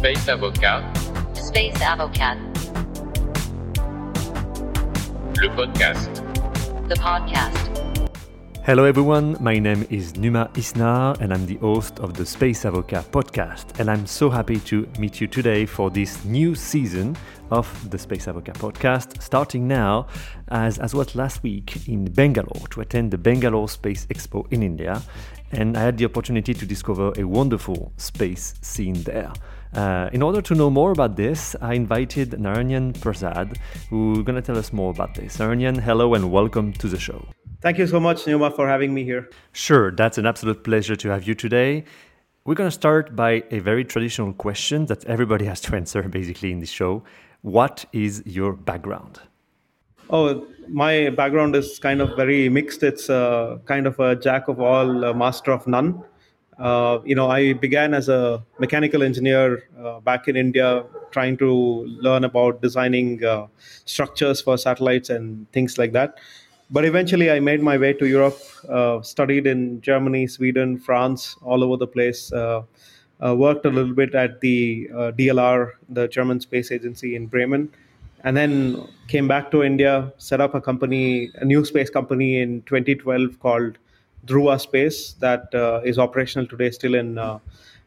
Space 0.00 0.28
Avocat, 0.28 0.82
Space 1.34 1.82
Avocat, 1.82 2.38
le 5.36 5.48
podcast. 5.50 6.22
the 6.88 6.94
podcast. 6.94 8.08
Hello 8.64 8.84
everyone, 8.84 9.36
my 9.40 9.58
name 9.58 9.86
is 9.90 10.16
Numa 10.16 10.48
Isnar 10.54 11.20
and 11.20 11.34
I'm 11.34 11.44
the 11.44 11.56
host 11.56 12.00
of 12.00 12.14
the 12.14 12.24
Space 12.24 12.64
Avocat 12.64 13.12
podcast. 13.12 13.78
And 13.78 13.90
I'm 13.90 14.06
so 14.06 14.30
happy 14.30 14.58
to 14.60 14.88
meet 14.98 15.20
you 15.20 15.26
today 15.26 15.66
for 15.66 15.90
this 15.90 16.24
new 16.24 16.54
season 16.54 17.14
of 17.50 17.68
the 17.90 17.98
Space 17.98 18.26
Avocat 18.26 18.54
podcast, 18.54 19.20
starting 19.20 19.68
now 19.68 20.06
as, 20.48 20.78
as 20.78 20.94
was 20.94 21.14
last 21.14 21.42
week 21.42 21.86
in 21.86 22.06
Bangalore 22.06 22.66
to 22.70 22.80
attend 22.80 23.10
the 23.10 23.18
Bangalore 23.18 23.68
Space 23.68 24.06
Expo 24.06 24.50
in 24.50 24.62
India. 24.62 25.02
And 25.52 25.76
I 25.76 25.82
had 25.82 25.98
the 25.98 26.06
opportunity 26.06 26.54
to 26.54 26.64
discover 26.64 27.12
a 27.18 27.24
wonderful 27.24 27.92
space 27.98 28.54
scene 28.62 29.02
there. 29.02 29.32
Uh, 29.74 30.10
in 30.12 30.20
order 30.20 30.42
to 30.42 30.54
know 30.54 30.68
more 30.68 30.90
about 30.90 31.16
this, 31.16 31.54
I 31.60 31.74
invited 31.74 32.40
Narayan 32.40 32.92
Prasad, 32.92 33.58
who's 33.88 34.22
going 34.24 34.34
to 34.34 34.42
tell 34.42 34.58
us 34.58 34.72
more 34.72 34.90
about 34.90 35.14
this. 35.14 35.38
Narayan, 35.38 35.76
hello 35.76 36.14
and 36.14 36.32
welcome 36.32 36.72
to 36.74 36.88
the 36.88 36.98
show. 36.98 37.24
Thank 37.62 37.78
you 37.78 37.86
so 37.86 38.00
much, 38.00 38.26
Numa, 38.26 38.50
for 38.50 38.66
having 38.66 38.92
me 38.94 39.04
here. 39.04 39.28
Sure, 39.52 39.92
that's 39.92 40.18
an 40.18 40.26
absolute 40.26 40.64
pleasure 40.64 40.96
to 40.96 41.08
have 41.10 41.24
you 41.28 41.34
today. 41.34 41.84
We're 42.44 42.54
going 42.54 42.68
to 42.68 42.74
start 42.74 43.14
by 43.14 43.44
a 43.50 43.60
very 43.60 43.84
traditional 43.84 44.32
question 44.32 44.86
that 44.86 45.04
everybody 45.04 45.44
has 45.44 45.60
to 45.62 45.76
answer 45.80 46.02
basically 46.02 46.50
in 46.50 46.58
this 46.58 46.70
show. 46.70 47.04
What 47.42 47.84
is 47.92 48.22
your 48.26 48.54
background? 48.54 49.20
Oh, 50.08 50.46
my 50.68 51.10
background 51.10 51.54
is 51.54 51.78
kind 51.78 52.00
of 52.00 52.16
very 52.16 52.48
mixed. 52.48 52.82
It's 52.82 53.08
uh, 53.08 53.58
kind 53.66 53.86
of 53.86 54.00
a 54.00 54.16
jack 54.16 54.48
of 54.48 54.60
all, 54.60 55.04
uh, 55.04 55.12
master 55.12 55.52
of 55.52 55.66
none. 55.68 56.02
Uh, 56.60 57.00
you 57.06 57.14
know, 57.14 57.30
I 57.30 57.54
began 57.54 57.94
as 57.94 58.10
a 58.10 58.44
mechanical 58.58 59.02
engineer 59.02 59.64
uh, 59.82 59.98
back 60.00 60.28
in 60.28 60.36
India, 60.36 60.84
trying 61.10 61.38
to 61.38 61.50
learn 62.02 62.24
about 62.24 62.60
designing 62.60 63.24
uh, 63.24 63.46
structures 63.86 64.42
for 64.42 64.58
satellites 64.58 65.08
and 65.08 65.50
things 65.52 65.78
like 65.78 65.92
that. 65.92 66.18
But 66.70 66.84
eventually, 66.84 67.30
I 67.30 67.40
made 67.40 67.62
my 67.62 67.78
way 67.78 67.94
to 67.94 68.06
Europe, 68.06 68.38
uh, 68.68 69.00
studied 69.00 69.46
in 69.46 69.80
Germany, 69.80 70.26
Sweden, 70.26 70.78
France, 70.78 71.34
all 71.42 71.64
over 71.64 71.78
the 71.78 71.86
place. 71.86 72.30
Uh, 72.30 72.62
worked 73.20 73.64
a 73.64 73.70
little 73.70 73.94
bit 73.94 74.14
at 74.14 74.40
the 74.40 74.88
DLR, 75.18 75.72
the 75.88 76.08
German 76.08 76.40
Space 76.40 76.70
Agency 76.70 77.16
in 77.16 77.26
Bremen, 77.26 77.70
and 78.24 78.36
then 78.36 78.86
came 79.08 79.26
back 79.26 79.50
to 79.50 79.62
India, 79.62 80.12
set 80.18 80.40
up 80.40 80.54
a 80.54 80.60
company, 80.60 81.30
a 81.36 81.44
new 81.44 81.64
space 81.64 81.90
company 81.90 82.40
in 82.40 82.62
2012 82.62 83.40
called 83.40 83.78
Dhruva 84.26 84.60
Space 84.60 85.14
that 85.14 85.54
uh, 85.54 85.80
is 85.84 85.98
operational 85.98 86.46
today, 86.46 86.70
still 86.70 86.94
in 86.94 87.18
uh, 87.18 87.38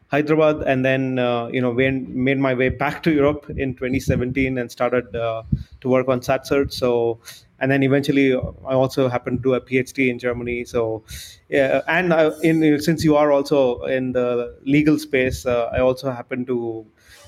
Hyderabad, 0.08 0.64
and 0.68 0.86
then 0.86 1.20
uh, 1.20 1.48
you 1.48 1.62
know 1.62 1.72
went, 1.72 2.10
made 2.10 2.40
my 2.40 2.54
way 2.54 2.70
back 2.70 3.04
to 3.04 3.12
Europe 3.12 3.50
in 3.50 3.74
2017 3.74 4.58
and 4.58 4.72
started 4.72 5.16
uh, 5.16 5.44
to 5.82 5.90
work 5.90 6.08
on 6.08 6.20
SatSearch. 6.20 6.74
So, 6.74 7.20
and 7.60 7.72
then 7.72 7.84
eventually 7.84 8.34
I 8.34 8.74
also 8.74 9.08
happened 9.08 9.40
to 9.40 9.44
do 9.44 9.54
a 9.54 9.62
PhD 9.62 10.10
in 10.10 10.20
Germany. 10.20 10.66
So, 10.66 11.04
yeah, 11.50 11.82
and 11.88 12.14
I, 12.14 12.32
in 12.42 12.82
since 12.82 13.04
you 13.04 13.16
are 13.16 13.32
also 13.32 13.84
in 13.84 14.12
the 14.12 14.58
legal 14.66 15.00
space, 15.00 15.46
uh, 15.46 15.70
I 15.74 15.80
also 15.80 16.12
happen 16.12 16.46
to 16.46 16.86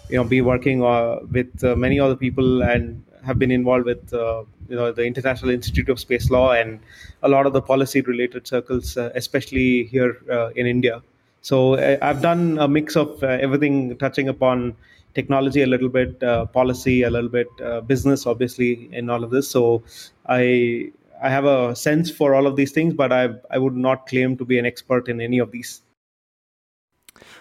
you 0.09 0.17
know 0.17 0.23
be 0.23 0.41
working 0.41 0.83
uh, 0.83 1.19
with 1.31 1.63
uh, 1.63 1.75
many 1.75 1.99
other 1.99 2.15
people 2.15 2.63
and 2.63 3.03
have 3.25 3.39
been 3.39 3.51
involved 3.51 3.85
with 3.85 4.13
uh, 4.13 4.43
you 4.69 4.75
know 4.75 4.91
the 4.91 5.03
International 5.03 5.51
Institute 5.51 5.89
of 5.89 5.99
Space 5.99 6.29
Law 6.29 6.51
and 6.51 6.79
a 7.23 7.29
lot 7.29 7.45
of 7.45 7.53
the 7.53 7.61
policy 7.61 8.01
related 8.01 8.47
circles, 8.47 8.97
uh, 8.97 9.11
especially 9.15 9.85
here 9.85 10.17
uh, 10.31 10.49
in 10.55 10.67
India. 10.67 11.01
So 11.41 11.77
I've 12.01 12.21
done 12.21 12.57
a 12.57 12.67
mix 12.67 12.95
of 12.95 13.23
everything, 13.23 13.95
touching 13.97 14.29
upon 14.29 14.75
technology 15.15 15.63
a 15.63 15.67
little 15.67 15.89
bit, 15.89 16.21
uh, 16.21 16.45
policy 16.45 17.03
a 17.03 17.09
little 17.09 17.29
bit, 17.29 17.47
uh, 17.63 17.81
business 17.81 18.25
obviously 18.27 18.89
in 18.91 19.09
all 19.09 19.23
of 19.23 19.31
this. 19.31 19.47
So 19.47 19.83
I 20.27 20.91
I 21.23 21.29
have 21.29 21.45
a 21.45 21.75
sense 21.75 22.11
for 22.11 22.35
all 22.35 22.45
of 22.45 22.55
these 22.55 22.71
things, 22.71 22.93
but 22.93 23.11
I 23.11 23.29
I 23.49 23.57
would 23.57 23.75
not 23.75 24.07
claim 24.07 24.37
to 24.37 24.45
be 24.45 24.59
an 24.59 24.65
expert 24.65 25.07
in 25.07 25.21
any 25.21 25.39
of 25.39 25.51
these. 25.51 25.81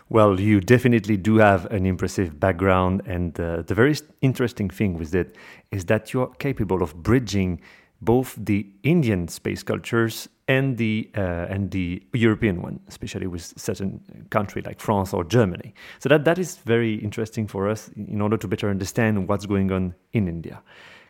Well, 0.09 0.41
you 0.41 0.61
definitely 0.61 1.17
do 1.17 1.37
have 1.37 1.67
an 1.67 1.87
impressive 1.87 2.39
background, 2.39 3.03
and 3.06 3.39
uh, 3.39 3.62
the 3.62 3.75
very 3.75 3.97
interesting 4.21 4.71
thing 4.71 4.99
with 4.99 5.15
it 5.15 5.37
is 5.71 5.87
that 5.87 6.12
you're 6.12 6.28
capable 6.39 6.83
of 6.83 6.95
bridging 7.03 7.61
both 8.00 8.34
the 8.39 8.67
Indian 8.83 9.28
space 9.28 9.62
cultures 9.62 10.28
and 10.47 10.77
the 10.77 11.11
uh, 11.17 11.47
and 11.49 11.71
the 11.71 12.03
European 12.12 12.61
one, 12.61 12.81
especially 12.89 13.27
with 13.27 13.55
certain 13.56 14.00
country 14.31 14.62
like 14.62 14.78
France 14.78 15.15
or 15.15 15.25
Germany. 15.25 15.75
So 16.00 16.09
that 16.11 16.25
that 16.25 16.39
is 16.39 16.56
very 16.59 16.97
interesting 16.97 17.47
for 17.47 17.69
us 17.69 17.91
in 17.97 18.21
order 18.21 18.37
to 18.37 18.49
better 18.49 18.69
understand 18.69 19.27
what's 19.28 19.47
going 19.47 19.73
on 19.73 19.94
in 20.12 20.28
India. 20.28 20.62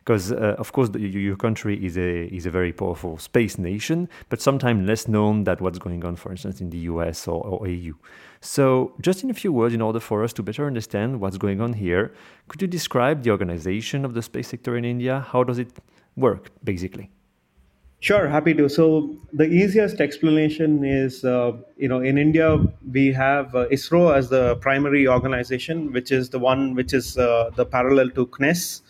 Because 0.05 0.31
uh, 0.31 0.55
of 0.59 0.71
course 0.71 0.89
the, 0.89 0.99
your 0.99 1.35
country 1.35 1.83
is 1.83 1.97
a 1.97 2.25
is 2.27 2.45
a 2.45 2.51
very 2.51 2.71
powerful 2.71 3.17
space 3.17 3.57
nation, 3.57 4.07
but 4.29 4.39
sometimes 4.39 4.87
less 4.87 5.07
known 5.07 5.45
than 5.45 5.57
what's 5.57 5.79
going 5.79 6.05
on, 6.05 6.15
for 6.15 6.31
instance, 6.31 6.61
in 6.61 6.69
the 6.69 6.77
US 6.93 7.27
or, 7.27 7.43
or 7.43 7.67
EU. 7.67 7.95
So, 8.39 8.93
just 9.01 9.23
in 9.23 9.31
a 9.31 9.33
few 9.33 9.51
words, 9.51 9.73
in 9.73 9.81
order 9.81 9.99
for 9.99 10.23
us 10.23 10.31
to 10.33 10.43
better 10.43 10.67
understand 10.67 11.19
what's 11.19 11.37
going 11.37 11.59
on 11.59 11.73
here, 11.73 12.13
could 12.47 12.61
you 12.61 12.67
describe 12.67 13.23
the 13.23 13.31
organization 13.31 14.05
of 14.05 14.13
the 14.13 14.21
space 14.21 14.49
sector 14.49 14.77
in 14.77 14.85
India? 14.85 15.25
How 15.31 15.43
does 15.43 15.57
it 15.57 15.71
work, 16.15 16.51
basically? 16.63 17.09
Sure, 18.01 18.27
happy 18.27 18.53
to. 18.53 18.69
So 18.69 19.15
the 19.33 19.45
easiest 19.45 19.99
explanation 19.99 20.83
is, 20.85 21.25
uh, 21.25 21.53
you 21.75 21.87
know, 21.87 22.01
in 22.01 22.19
India 22.19 22.59
we 22.91 23.11
have 23.13 23.55
uh, 23.55 23.65
ISRO 23.71 24.15
as 24.15 24.29
the 24.29 24.57
primary 24.57 25.07
organization, 25.07 25.91
which 25.91 26.11
is 26.11 26.29
the 26.29 26.37
one 26.37 26.75
which 26.75 26.93
is 26.93 27.17
uh, 27.17 27.49
the 27.55 27.65
parallel 27.65 28.11
to 28.11 28.27
CNES, 28.27 28.81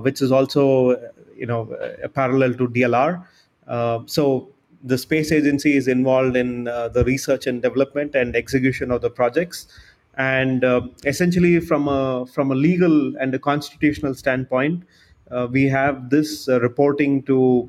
which 0.00 0.22
is 0.22 0.32
also, 0.32 0.90
uh, 0.90 1.08
you 1.36 1.46
know, 1.46 1.62
a 2.02 2.08
parallel 2.08 2.54
to 2.54 2.68
DLR. 2.68 3.24
Uh, 3.66 4.00
so 4.06 4.48
the 4.82 4.96
space 4.96 5.32
agency 5.32 5.76
is 5.76 5.88
involved 5.88 6.36
in 6.36 6.68
uh, 6.68 6.88
the 6.88 7.04
research 7.04 7.46
and 7.46 7.62
development 7.62 8.14
and 8.14 8.36
execution 8.36 8.90
of 8.90 9.00
the 9.00 9.10
projects, 9.10 9.66
and 10.16 10.64
uh, 10.64 10.80
essentially 11.04 11.60
from 11.60 11.88
a 11.88 12.26
from 12.26 12.50
a 12.50 12.54
legal 12.54 13.16
and 13.16 13.34
a 13.34 13.38
constitutional 13.38 14.14
standpoint, 14.14 14.84
uh, 15.30 15.48
we 15.50 15.64
have 15.64 16.10
this 16.10 16.48
uh, 16.48 16.60
reporting 16.60 17.22
to 17.24 17.68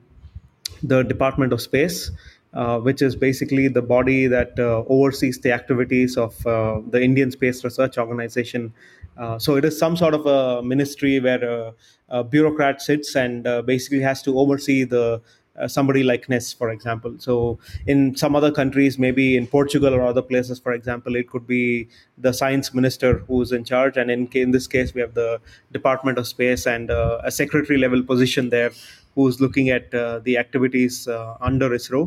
the 0.83 1.03
Department 1.03 1.53
of 1.53 1.61
Space, 1.61 2.11
uh, 2.53 2.79
which 2.79 3.01
is 3.01 3.15
basically 3.15 3.67
the 3.67 3.81
body 3.81 4.27
that 4.27 4.59
uh, 4.59 4.83
oversees 4.87 5.39
the 5.39 5.51
activities 5.51 6.17
of 6.17 6.45
uh, 6.45 6.79
the 6.89 7.01
Indian 7.01 7.31
Space 7.31 7.63
Research 7.63 7.97
Organization. 7.97 8.73
Uh, 9.17 9.39
so 9.39 9.55
it 9.55 9.65
is 9.65 9.77
some 9.77 9.95
sort 9.95 10.13
of 10.13 10.25
a 10.25 10.61
ministry 10.63 11.19
where 11.19 11.43
a, 11.43 11.73
a 12.09 12.23
bureaucrat 12.23 12.81
sits 12.81 13.15
and 13.15 13.47
uh, 13.47 13.61
basically 13.61 13.99
has 13.99 14.21
to 14.21 14.37
oversee 14.39 14.83
the 14.83 15.21
uh, 15.57 15.67
somebody 15.67 16.03
like 16.03 16.27
CNES, 16.27 16.55
for 16.55 16.69
example. 16.69 17.15
So 17.17 17.57
in 17.87 18.15
some 18.15 18.35
other 18.35 18.51
countries, 18.51 18.99
maybe 18.99 19.35
in 19.35 19.47
Portugal 19.47 19.93
or 19.93 20.03
other 20.03 20.21
places, 20.21 20.59
for 20.59 20.71
example, 20.71 21.15
it 21.15 21.29
could 21.29 21.47
be 21.47 21.87
the 22.17 22.31
science 22.31 22.73
minister 22.73 23.19
who's 23.27 23.51
in 23.51 23.63
charge, 23.63 23.97
and 23.97 24.11
in 24.11 24.27
in 24.33 24.51
this 24.51 24.67
case, 24.67 24.93
we 24.93 25.01
have 25.01 25.15
the 25.15 25.41
Department 25.71 26.19
of 26.19 26.27
Space 26.27 26.67
and 26.67 26.91
uh, 26.91 27.21
a 27.23 27.31
secretary 27.31 27.79
level 27.79 28.03
position 28.03 28.49
there 28.49 28.71
who's 29.15 29.41
looking 29.41 29.71
at 29.71 29.91
uh, 29.95 30.19
the 30.19 30.37
activities 30.37 31.07
uh, 31.07 31.35
under 31.41 31.71
ISRO. 31.71 32.03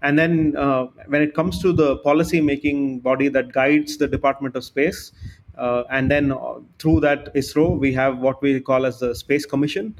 And 0.00 0.16
then 0.16 0.54
uh, 0.56 0.84
when 1.08 1.20
it 1.20 1.34
comes 1.34 1.60
to 1.60 1.72
the 1.72 1.96
policy 1.96 2.40
making 2.40 3.00
body 3.00 3.28
that 3.28 3.52
guides 3.52 3.96
the 3.96 4.06
Department 4.06 4.54
of 4.54 4.62
Space, 4.62 5.10
uh, 5.56 5.84
and 5.90 6.10
then 6.10 6.32
uh, 6.32 6.54
through 6.78 7.00
that 7.00 7.34
ISRO, 7.34 7.78
we 7.78 7.92
have 7.92 8.18
what 8.18 8.40
we 8.42 8.60
call 8.60 8.86
as 8.86 8.98
the 8.98 9.14
Space 9.14 9.46
Commission. 9.46 9.94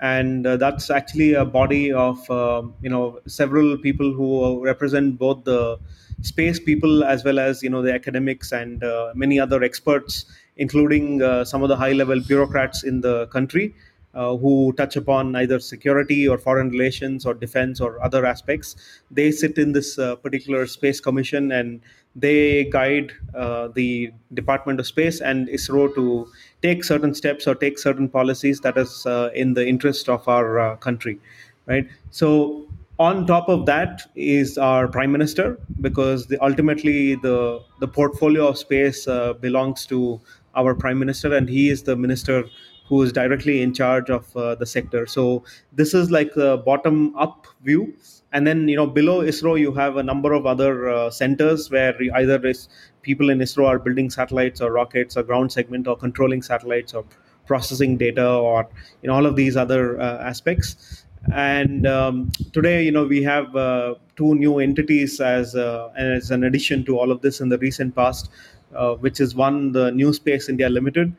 And 0.00 0.46
uh, 0.46 0.56
that's 0.56 0.90
actually 0.90 1.34
a 1.34 1.44
body 1.44 1.92
of 1.92 2.30
uh, 2.30 2.62
you 2.82 2.90
know 2.90 3.20
several 3.26 3.76
people 3.78 4.12
who 4.12 4.64
represent 4.64 5.18
both 5.18 5.42
the 5.42 5.78
space 6.22 6.60
people 6.60 7.04
as 7.04 7.24
well 7.24 7.38
as 7.38 7.62
you 7.62 7.70
know 7.70 7.82
the 7.82 7.92
academics 7.92 8.52
and 8.52 8.84
uh, 8.84 9.12
many 9.14 9.40
other 9.40 9.64
experts, 9.64 10.24
including 10.56 11.20
uh, 11.20 11.44
some 11.44 11.64
of 11.64 11.68
the 11.68 11.76
high 11.76 11.92
level 11.92 12.20
bureaucrats 12.20 12.84
in 12.84 13.00
the 13.00 13.26
country 13.28 13.74
uh, 14.14 14.36
who 14.36 14.72
touch 14.72 14.96
upon 14.96 15.36
either 15.36 15.58
security 15.60 16.26
or 16.26 16.38
foreign 16.38 16.70
relations 16.70 17.26
or 17.26 17.34
defense 17.34 17.80
or 17.80 18.02
other 18.02 18.24
aspects. 18.24 18.76
They 19.10 19.30
sit 19.30 19.58
in 19.58 19.72
this 19.72 19.98
uh, 19.98 20.16
particular 20.16 20.66
space 20.66 21.00
commission 21.00 21.52
and 21.52 21.80
they 22.16 22.64
guide 22.64 23.12
uh, 23.34 23.68
the 23.68 24.12
Department 24.34 24.80
of 24.80 24.86
Space 24.86 25.20
and 25.20 25.48
ISRO 25.48 25.94
to 25.94 26.28
take 26.62 26.84
certain 26.84 27.14
steps 27.14 27.46
or 27.46 27.54
take 27.54 27.78
certain 27.78 28.08
policies 28.08 28.60
that 28.60 28.76
is 28.76 29.06
uh, 29.06 29.30
in 29.34 29.54
the 29.54 29.66
interest 29.66 30.08
of 30.08 30.26
our 30.26 30.58
uh, 30.58 30.76
country, 30.76 31.20
right? 31.66 31.86
So 32.10 32.66
on 32.98 33.26
top 33.26 33.48
of 33.48 33.66
that 33.66 34.02
is 34.16 34.58
our 34.58 34.88
prime 34.88 35.12
minister 35.12 35.58
because 35.80 36.26
the, 36.26 36.42
ultimately 36.44 37.14
the 37.14 37.62
the 37.78 37.86
portfolio 37.86 38.48
of 38.48 38.58
space 38.58 39.06
uh, 39.06 39.34
belongs 39.34 39.86
to 39.86 40.20
our 40.56 40.74
prime 40.74 40.98
minister 40.98 41.32
and 41.34 41.48
he 41.48 41.68
is 41.68 41.84
the 41.84 41.94
minister 41.94 42.44
who 42.88 43.02
is 43.02 43.12
directly 43.12 43.60
in 43.62 43.74
charge 43.74 44.10
of 44.10 44.34
uh, 44.36 44.54
the 44.54 44.66
sector. 44.66 45.06
So 45.06 45.44
this 45.72 45.94
is 45.94 46.10
like 46.10 46.34
a 46.36 46.56
bottom 46.56 47.14
up 47.16 47.46
view. 47.62 47.94
And 48.32 48.46
then 48.46 48.68
you 48.68 48.76
know 48.76 48.86
below 48.86 49.22
ISRO 49.22 49.58
you 49.58 49.72
have 49.72 49.96
a 49.96 50.02
number 50.02 50.32
of 50.32 50.46
other 50.46 50.88
uh, 50.88 51.10
centers 51.10 51.70
where 51.70 51.94
either 52.16 52.46
is 52.46 52.68
people 53.02 53.30
in 53.30 53.38
ISRO 53.38 53.66
are 53.66 53.78
building 53.78 54.10
satellites 54.10 54.60
or 54.60 54.70
rockets 54.70 55.16
or 55.16 55.22
ground 55.22 55.50
segment 55.50 55.88
or 55.88 55.96
controlling 55.96 56.42
satellites 56.42 56.92
or 56.92 57.04
processing 57.46 57.96
data 57.96 58.28
or 58.28 58.68
know 59.02 59.14
all 59.14 59.24
of 59.24 59.36
these 59.36 59.56
other 59.56 59.98
uh, 60.00 60.18
aspects. 60.22 61.04
And 61.32 61.86
um, 61.86 62.30
today 62.52 62.84
you 62.84 62.92
know 62.92 63.04
we 63.06 63.22
have 63.22 63.56
uh, 63.56 63.94
two 64.16 64.34
new 64.34 64.58
entities 64.58 65.20
as 65.20 65.54
uh, 65.54 65.88
as 65.96 66.30
an 66.30 66.44
addition 66.44 66.84
to 66.84 66.98
all 66.98 67.10
of 67.10 67.22
this 67.22 67.40
in 67.40 67.48
the 67.48 67.58
recent 67.58 67.94
past 67.94 68.30
uh, 68.74 68.94
which 68.94 69.20
is 69.20 69.34
one 69.34 69.72
the 69.72 69.90
new 69.92 70.12
space 70.12 70.48
india 70.48 70.68
limited 70.68 71.14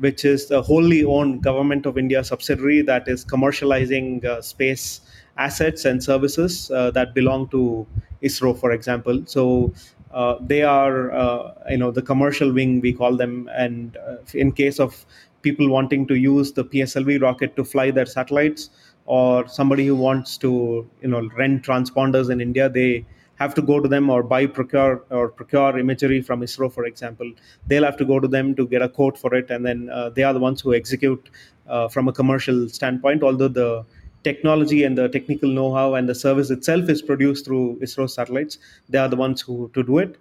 which 0.00 0.24
is 0.24 0.46
the 0.48 0.60
wholly 0.62 1.04
owned 1.04 1.42
government 1.42 1.86
of 1.86 1.98
india 1.98 2.22
subsidiary 2.24 2.82
that 2.82 3.08
is 3.08 3.24
commercializing 3.24 4.24
uh, 4.24 4.40
space 4.40 5.00
assets 5.38 5.84
and 5.84 6.02
services 6.02 6.70
uh, 6.70 6.90
that 6.90 7.14
belong 7.14 7.48
to 7.48 7.86
isro 8.22 8.58
for 8.58 8.72
example. 8.72 9.22
So 9.26 9.72
uh, 10.12 10.34
they 10.40 10.62
are 10.62 11.54
you 11.70 11.78
know 11.78 11.90
the 11.90 12.02
commercial 12.02 12.52
wing 12.52 12.80
we 12.80 12.92
call 12.92 13.16
them 13.16 13.48
and 13.56 13.96
in 14.34 14.52
case 14.52 14.78
of 14.80 15.06
people 15.42 15.68
wanting 15.70 16.06
to 16.08 16.14
use 16.14 16.52
the 16.52 16.64
pslv 16.64 17.22
rocket 17.22 17.56
to 17.56 17.64
fly 17.64 17.90
their 17.90 18.04
satellites 18.04 18.68
or 19.06 19.48
somebody 19.48 19.86
who 19.86 19.96
wants 19.96 20.36
to 20.38 20.88
you 21.02 21.08
know 21.08 21.28
rent 21.36 21.62
transponders 21.64 22.30
in 22.30 22.40
India, 22.40 22.68
they 22.68 23.04
have 23.40 23.54
to 23.54 23.62
go 23.62 23.80
to 23.80 23.88
them 23.88 24.10
or 24.10 24.22
buy 24.22 24.46
procure 24.46 25.02
or 25.10 25.28
procure 25.30 25.78
imagery 25.78 26.20
from 26.20 26.42
ISRO, 26.42 26.72
for 26.72 26.84
example. 26.84 27.32
They'll 27.66 27.84
have 27.84 27.96
to 27.96 28.04
go 28.04 28.20
to 28.20 28.28
them 28.28 28.54
to 28.56 28.66
get 28.66 28.82
a 28.82 28.88
quote 28.88 29.16
for 29.16 29.34
it, 29.34 29.50
and 29.50 29.64
then 29.64 29.88
uh, 29.88 30.10
they 30.10 30.22
are 30.22 30.34
the 30.34 30.44
ones 30.48 30.60
who 30.60 30.74
execute 30.74 31.30
uh, 31.66 31.88
from 31.88 32.06
a 32.08 32.12
commercial 32.12 32.68
standpoint. 32.68 33.22
Although 33.22 33.48
the 33.48 33.84
technology 34.24 34.84
and 34.84 34.98
the 34.98 35.08
technical 35.08 35.48
know-how 35.48 35.94
and 35.94 36.06
the 36.06 36.14
service 36.14 36.50
itself 36.50 36.90
is 36.90 37.00
produced 37.00 37.46
through 37.46 37.78
ISRO 37.82 38.10
satellites, 38.10 38.58
they 38.90 38.98
are 38.98 39.08
the 39.08 39.16
ones 39.16 39.40
who 39.40 39.70
to 39.72 39.82
do 39.82 39.98
it. 39.98 40.16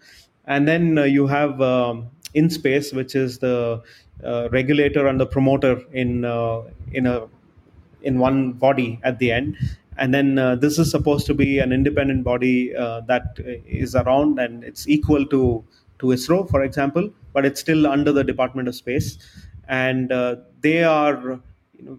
And 0.45 0.65
then 0.65 0.97
uh, 0.97 1.03
you 1.03 1.27
have 1.27 1.61
um, 1.61 2.07
IN-SPACe, 2.33 2.93
which 2.93 3.15
is 3.15 3.39
the 3.39 3.83
uh, 4.23 4.47
regulator 4.51 5.07
and 5.07 5.19
the 5.19 5.25
promoter 5.25 5.81
in 5.91 6.23
uh, 6.23 6.61
in 6.93 7.05
a 7.05 7.27
in 8.01 8.17
one 8.17 8.53
body 8.53 8.99
at 9.03 9.19
the 9.19 9.29
end 9.31 9.57
and 9.99 10.13
then 10.13 10.39
uh, 10.39 10.55
this 10.55 10.79
is 10.79 10.89
supposed 10.89 11.25
to 11.27 11.33
be 11.33 11.59
an 11.59 11.71
independent 11.71 12.23
body 12.23 12.75
uh, 12.75 13.01
that 13.01 13.37
is 13.67 13.95
around 13.95 14.39
and 14.39 14.63
it's 14.63 14.87
equal 14.87 15.25
to 15.27 15.63
to 15.99 16.05
ISRO, 16.07 16.49
for 16.49 16.63
example, 16.63 17.09
but 17.33 17.45
it's 17.45 17.59
still 17.59 17.85
under 17.85 18.13
the 18.13 18.23
Department 18.23 18.69
of 18.69 18.75
Space, 18.75 19.17
and 19.67 20.13
uh, 20.13 20.37
they 20.61 20.83
are 20.83 21.41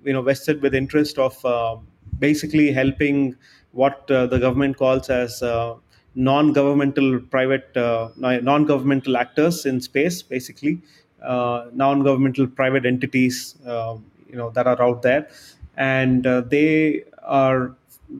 you 0.04 0.12
know 0.14 0.22
vested 0.22 0.62
with 0.62 0.74
interest 0.74 1.18
of 1.18 1.44
uh, 1.44 1.76
basically 2.18 2.72
helping 2.72 3.36
what 3.72 4.10
uh, 4.10 4.26
the 4.26 4.38
government 4.38 4.78
calls 4.78 5.10
as 5.10 5.42
uh, 5.42 5.74
non-governmental 6.14 7.20
private 7.20 7.70
non-governmental 8.16 9.16
actors 9.18 9.66
in 9.66 9.80
space, 9.80 10.22
basically 10.22 10.80
non-governmental 11.22 12.46
private 12.46 12.86
entities 12.86 13.56
you 13.64 14.36
know 14.36 14.50
that 14.50 14.66
are 14.66 14.80
out 14.82 15.02
there. 15.02 15.28
And 15.76 16.26
uh, 16.26 16.42
they 16.42 17.04
are 17.22 17.74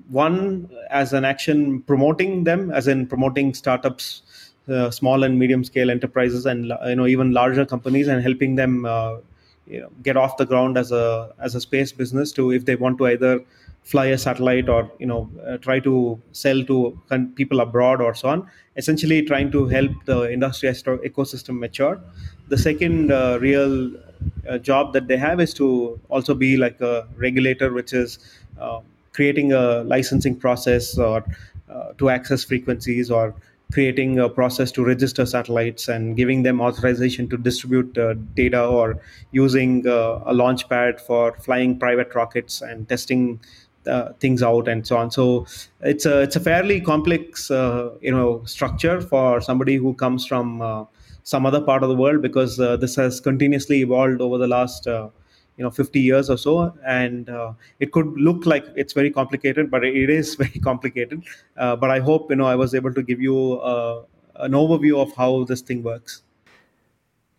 one 0.08 0.70
as 0.90 1.12
an 1.12 1.24
action 1.24 1.82
promoting 1.82 2.44
them 2.44 2.70
as 2.70 2.88
in 2.88 3.06
promoting 3.06 3.54
startups 3.54 4.22
uh, 4.68 4.90
small 4.90 5.22
and 5.24 5.38
medium 5.38 5.64
scale 5.64 5.90
enterprises 5.90 6.46
and 6.46 6.72
you 6.86 6.94
know 6.94 7.06
even 7.06 7.32
larger 7.32 7.66
companies 7.66 8.08
and 8.08 8.22
helping 8.22 8.54
them 8.54 8.84
uh, 8.84 9.16
you 9.66 9.80
know 9.80 9.90
get 10.02 10.16
off 10.16 10.36
the 10.36 10.46
ground 10.46 10.78
as 10.78 10.92
a 10.92 11.32
as 11.38 11.54
a 11.54 11.60
space 11.60 11.92
business 11.92 12.32
to 12.32 12.52
if 12.52 12.64
they 12.64 12.76
want 12.76 12.98
to 12.98 13.06
either 13.06 13.40
fly 13.82 14.06
a 14.06 14.18
satellite 14.18 14.68
or 14.68 14.90
you 14.98 15.06
know 15.06 15.30
uh, 15.46 15.56
try 15.58 15.80
to 15.80 16.20
sell 16.32 16.62
to 16.64 16.98
people 17.34 17.60
abroad 17.60 18.00
or 18.00 18.14
so 18.14 18.28
on 18.28 18.48
essentially 18.76 19.22
trying 19.22 19.50
to 19.50 19.66
help 19.66 19.92
the 20.04 20.32
industry 20.32 20.70
ecosystem 20.70 21.58
mature. 21.58 22.00
The 22.48 22.58
second 22.58 23.12
uh, 23.12 23.38
real 23.40 23.92
uh, 24.48 24.58
job 24.58 24.92
that 24.94 25.08
they 25.08 25.16
have 25.16 25.40
is 25.40 25.52
to 25.54 25.98
also 26.08 26.34
be 26.34 26.56
like 26.56 26.80
a 26.80 27.06
regulator 27.16 27.72
which 27.72 27.92
is 27.92 28.18
uh, 28.60 28.80
creating 29.12 29.52
a 29.52 29.82
licensing 29.84 30.36
process 30.36 30.98
or 30.98 31.24
uh, 31.68 31.92
to 31.98 32.10
access 32.10 32.44
frequencies 32.44 33.10
or 33.10 33.34
creating 33.72 34.18
a 34.18 34.28
process 34.28 34.72
to 34.72 34.84
register 34.84 35.24
satellites 35.24 35.88
and 35.88 36.16
giving 36.16 36.42
them 36.42 36.60
authorization 36.60 37.28
to 37.28 37.36
distribute 37.36 37.96
uh, 37.96 38.14
data 38.34 38.64
or 38.64 39.00
using 39.30 39.86
uh, 39.86 40.20
a 40.26 40.34
launch 40.34 40.68
pad 40.68 41.00
for 41.00 41.32
flying 41.38 41.78
private 41.78 42.14
rockets 42.14 42.62
and 42.62 42.88
testing 42.88 43.40
uh, 43.86 44.12
things 44.20 44.42
out 44.42 44.68
and 44.68 44.86
so 44.86 44.96
on. 44.96 45.10
So 45.10 45.46
it's 45.80 46.04
a 46.04 46.20
it's 46.22 46.36
a 46.36 46.40
fairly 46.40 46.80
complex 46.80 47.50
uh, 47.50 47.90
you 48.00 48.10
know 48.10 48.42
structure 48.44 49.00
for 49.00 49.40
somebody 49.40 49.76
who 49.76 49.94
comes 49.94 50.26
from 50.26 50.60
uh, 50.60 50.84
some 51.22 51.46
other 51.46 51.60
part 51.60 51.82
of 51.82 51.88
the 51.88 51.94
world 51.94 52.22
because 52.22 52.58
uh, 52.58 52.76
this 52.76 52.96
has 52.96 53.20
continuously 53.20 53.80
evolved 53.80 54.20
over 54.20 54.36
the 54.38 54.48
last 54.48 54.86
you 55.60 55.64
know 55.64 55.70
50 55.70 56.00
years 56.00 56.30
or 56.30 56.38
so 56.38 56.54
and 56.86 57.28
uh, 57.28 57.52
it 57.80 57.92
could 57.92 58.06
look 58.28 58.46
like 58.46 58.66
it's 58.76 58.94
very 58.94 59.10
complicated 59.10 59.70
but 59.70 59.84
it 59.84 60.10
is 60.16 60.34
very 60.44 60.64
complicated 60.70 61.22
but 61.56 61.90
i 61.96 61.98
hope 62.08 62.30
you 62.30 62.36
know 62.42 62.46
i 62.46 62.56
was 62.64 62.74
able 62.74 62.94
to 62.94 63.02
give 63.12 63.20
you 63.28 63.36
an 64.48 64.58
overview 64.64 65.00
of 65.06 65.14
how 65.22 65.44
this 65.44 65.60
thing 65.60 65.82
works 65.82 66.22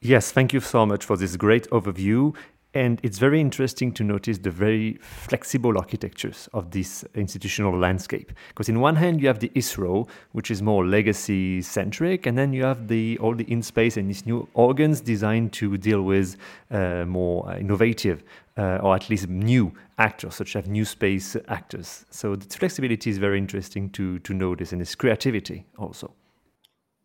Yes, 0.03 0.31
thank 0.31 0.51
you 0.51 0.59
so 0.59 0.83
much 0.83 1.05
for 1.05 1.15
this 1.15 1.35
great 1.35 1.69
overview. 1.69 2.35
And 2.73 3.01
it's 3.03 3.17
very 3.17 3.41
interesting 3.41 3.91
to 3.93 4.03
notice 4.03 4.37
the 4.37 4.49
very 4.49 4.93
flexible 5.01 5.77
architectures 5.77 6.47
of 6.53 6.71
this 6.71 7.03
institutional 7.15 7.77
landscape. 7.77 8.31
Because 8.47 8.69
in 8.69 8.79
one 8.79 8.95
hand 8.95 9.19
you 9.21 9.27
have 9.27 9.39
the 9.39 9.49
ISRO, 9.49 10.07
which 10.31 10.49
is 10.49 10.61
more 10.61 10.85
legacy 10.85 11.61
centric, 11.61 12.25
and 12.25 12.37
then 12.37 12.53
you 12.53 12.63
have 12.63 12.87
the 12.87 13.17
all 13.19 13.35
the 13.35 13.43
IN-SPACe 13.51 13.97
and 13.97 14.09
these 14.09 14.25
new 14.25 14.47
organs 14.53 15.01
designed 15.01 15.51
to 15.53 15.77
deal 15.77 16.03
with 16.03 16.37
uh, 16.69 17.03
more 17.05 17.53
innovative 17.57 18.23
uh, 18.57 18.79
or 18.81 18.95
at 18.95 19.09
least 19.09 19.27
new 19.27 19.73
actors, 19.97 20.35
such 20.35 20.55
as 20.55 20.65
new 20.67 20.85
space 20.85 21.35
actors. 21.49 22.05
So 22.09 22.37
the 22.37 22.45
flexibility 22.57 23.09
is 23.09 23.17
very 23.17 23.37
interesting 23.37 23.89
to 23.91 24.19
to 24.19 24.33
notice, 24.33 24.71
and 24.71 24.81
its 24.81 24.95
creativity 24.95 25.65
also. 25.77 26.13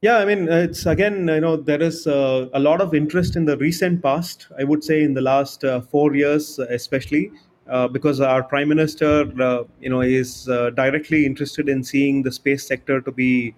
Yeah, 0.03 0.19
I 0.19 0.25
mean, 0.27 0.49
uh, 0.51 0.57
it's 0.57 0.85
again, 0.87 1.27
you 1.29 1.41
know, 1.41 1.57
there 1.57 1.83
is 1.83 2.07
uh, 2.07 2.49
a 2.53 2.61
lot 2.61 2.81
of 2.81 2.95
interest 2.95 3.35
in 3.35 3.47
the 3.47 3.57
recent 3.57 4.03
past. 4.03 4.47
I 4.59 4.65
would 4.65 4.85
say 4.85 5.03
in 5.03 5.15
the 5.15 5.23
last 5.23 5.65
uh, 5.65 5.81
four 5.81 6.15
years, 6.15 6.59
especially, 6.59 7.33
uh, 7.69 7.89
because 7.89 8.21
our 8.21 8.43
prime 8.43 8.69
minister, 8.69 9.25
uh, 9.43 9.65
you 9.81 9.89
know, 9.89 10.03
is 10.03 10.49
uh, 10.49 10.71
directly 10.71 11.25
interested 11.25 11.69
in 11.69 11.83
seeing 11.83 12.23
the 12.23 12.31
space 12.31 12.67
sector 12.67 13.01
to 13.01 13.11
be 13.11 13.55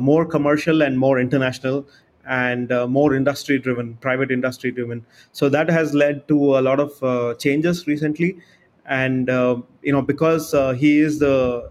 more 0.00 0.26
commercial 0.26 0.82
and 0.82 0.98
more 0.98 1.20
international 1.20 1.86
and 2.26 2.68
more 2.88 3.14
industry 3.14 3.56
driven, 3.58 3.94
private 3.94 4.32
industry 4.32 4.72
driven. 4.72 5.06
So 5.32 5.48
that 5.48 5.70
has 5.70 5.94
led 5.94 6.26
to 6.28 6.58
a 6.58 6.60
lot 6.60 6.80
of 6.80 7.38
changes 7.38 7.86
recently, 7.86 8.38
and 8.86 9.28
you 9.28 9.92
know, 9.92 10.02
because 10.02 10.50
he 10.78 10.98
is 10.98 11.20
the 11.20 11.70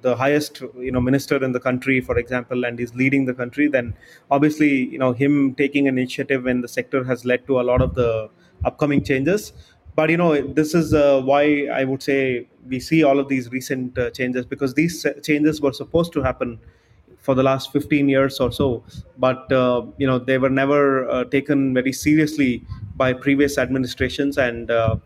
the 0.00 0.16
highest 0.16 0.60
you 0.78 0.90
know 0.90 1.00
minister 1.00 1.42
in 1.44 1.52
the 1.52 1.60
country 1.60 2.00
for 2.00 2.16
example 2.18 2.64
and 2.64 2.80
is 2.80 2.94
leading 2.94 3.26
the 3.26 3.34
country 3.34 3.68
then 3.68 3.94
obviously 4.30 4.70
you 4.86 4.98
know 4.98 5.12
him 5.12 5.54
taking 5.54 5.86
an 5.86 5.98
initiative 5.98 6.46
in 6.46 6.60
the 6.60 6.68
sector 6.68 7.04
has 7.04 7.24
led 7.24 7.46
to 7.46 7.60
a 7.60 7.62
lot 7.62 7.82
of 7.82 7.94
the 7.94 8.28
upcoming 8.64 9.02
changes. 9.04 9.52
But 9.94 10.08
you 10.08 10.16
know 10.16 10.40
this 10.40 10.74
is 10.74 10.94
uh, 10.94 11.20
why 11.20 11.66
i 11.66 11.84
would 11.84 12.02
say 12.02 12.48
we 12.66 12.80
see 12.80 13.02
all 13.02 13.18
of 13.18 13.28
these 13.28 13.50
recent 13.52 13.98
uh, 13.98 14.10
changes 14.10 14.46
because 14.46 14.72
these 14.72 15.06
changes 15.22 15.60
were 15.60 15.72
supposed 15.72 16.14
to 16.14 16.22
happen 16.22 16.58
for 17.22 17.34
the 17.34 17.42
last 17.42 17.72
15 17.72 18.08
years 18.08 18.38
or 18.40 18.52
so. 18.52 18.84
But 19.18 19.50
uh, 19.52 19.86
you 19.96 20.06
know 20.06 20.18
they 20.18 20.38
were 20.38 20.50
never 20.50 21.08
uh, 21.08 21.24
taken 21.24 21.72
very 21.74 21.92
seriously 21.92 22.64
by 22.96 23.12
previous 23.12 23.58
administrations. 23.58 24.36
And 24.36 24.70
uh, 24.70 24.96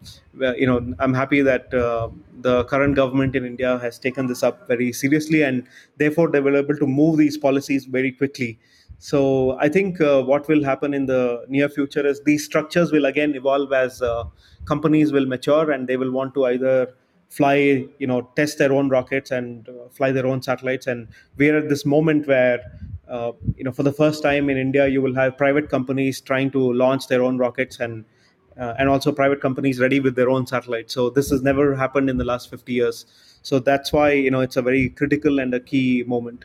you 0.56 0.66
know 0.66 0.94
i'm 0.99 1.14
happy 1.14 1.40
that 1.42 1.73
uh, 1.73 2.08
the 2.40 2.64
current 2.64 2.94
government 2.94 3.35
in 3.35 3.44
india 3.44 3.78
has 3.78 3.99
taken 3.99 4.26
this 4.26 4.42
up 4.42 4.66
very 4.66 4.92
seriously. 4.92 5.42
And 5.42 5.68
therefore 5.99 6.28
they 6.30 6.40
were 6.40 6.56
able 6.56 6.76
to 6.76 6.87
move 6.87 7.18
these 7.18 7.38
policies 7.38 7.85
very 7.85 8.12
quickly. 8.12 8.58
So 8.99 9.58
i 9.61 9.68
think 9.68 10.00
uh, 10.00 10.23
what 10.23 10.49
will 10.49 10.64
happen 10.64 10.94
in 10.94 11.06
the 11.06 11.44
near 11.49 11.68
future 11.68 12.06
is 12.06 12.23
these 12.25 12.44
structures 12.44 12.92
will 12.92 13.04
again 13.04 13.35
evolve 13.35 13.73
as 13.73 14.00
uh, 14.00 14.25
companies 14.64 15.12
will 15.12 15.26
mature 15.26 15.70
and 15.70 15.87
they 15.87 15.96
will 15.96 16.11
want 16.11 16.35
to 16.35 16.46
either 16.46 16.94
fly 17.28 17.87
you 17.99 18.06
know 18.06 18.23
test 18.37 18.59
their 18.59 18.73
own 18.73 18.88
rockets 18.88 19.30
and 19.30 19.68
uh, 19.68 19.88
fly 19.90 20.12
their 20.12 20.26
own 20.26 20.42
satellites. 20.42 20.87
And 20.87 21.09
we're 21.37 21.56
at 21.59 21.68
this 21.68 21.85
moment 21.85 22.26
where 22.26 22.61
uh, 23.09 23.33
you 23.56 23.64
know 23.64 23.73
for 23.73 23.83
the 23.83 23.92
first 23.92 24.23
time 24.23 24.50
in 24.50 24.56
india 24.56 24.88
you 24.88 25.00
will 25.00 25.14
have 25.14 25.37
private 25.38 25.68
companies 25.71 26.21
trying 26.21 26.50
to 26.50 26.73
launch 26.73 27.06
their 27.06 27.23
own 27.23 27.38
rockets 27.38 27.78
and 27.78 28.04
uh, 28.59 28.75
and 28.78 28.88
also 28.88 29.12
private 29.12 29.40
companies 29.40 29.78
ready 29.80 30.00
with 30.00 30.16
their 30.16 30.30
own 30.30 30.47
satellites. 30.47 30.95
So 30.95 31.11
this 31.11 31.30
has 31.30 31.42
never 31.42 31.75
happened 31.76 32.09
in 32.09 32.16
the 32.16 32.25
last 32.25 32.49
50 32.50 32.73
years. 32.73 33.04
So 33.42 33.59
that's 33.59 33.92
why 33.92 34.12
you 34.12 34.30
know 34.30 34.40
it's 34.40 34.56
a 34.56 34.62
very 34.62 34.88
critical 34.88 35.38
and 35.38 35.54
a 35.54 35.61
key 35.61 36.04
moment 36.06 36.45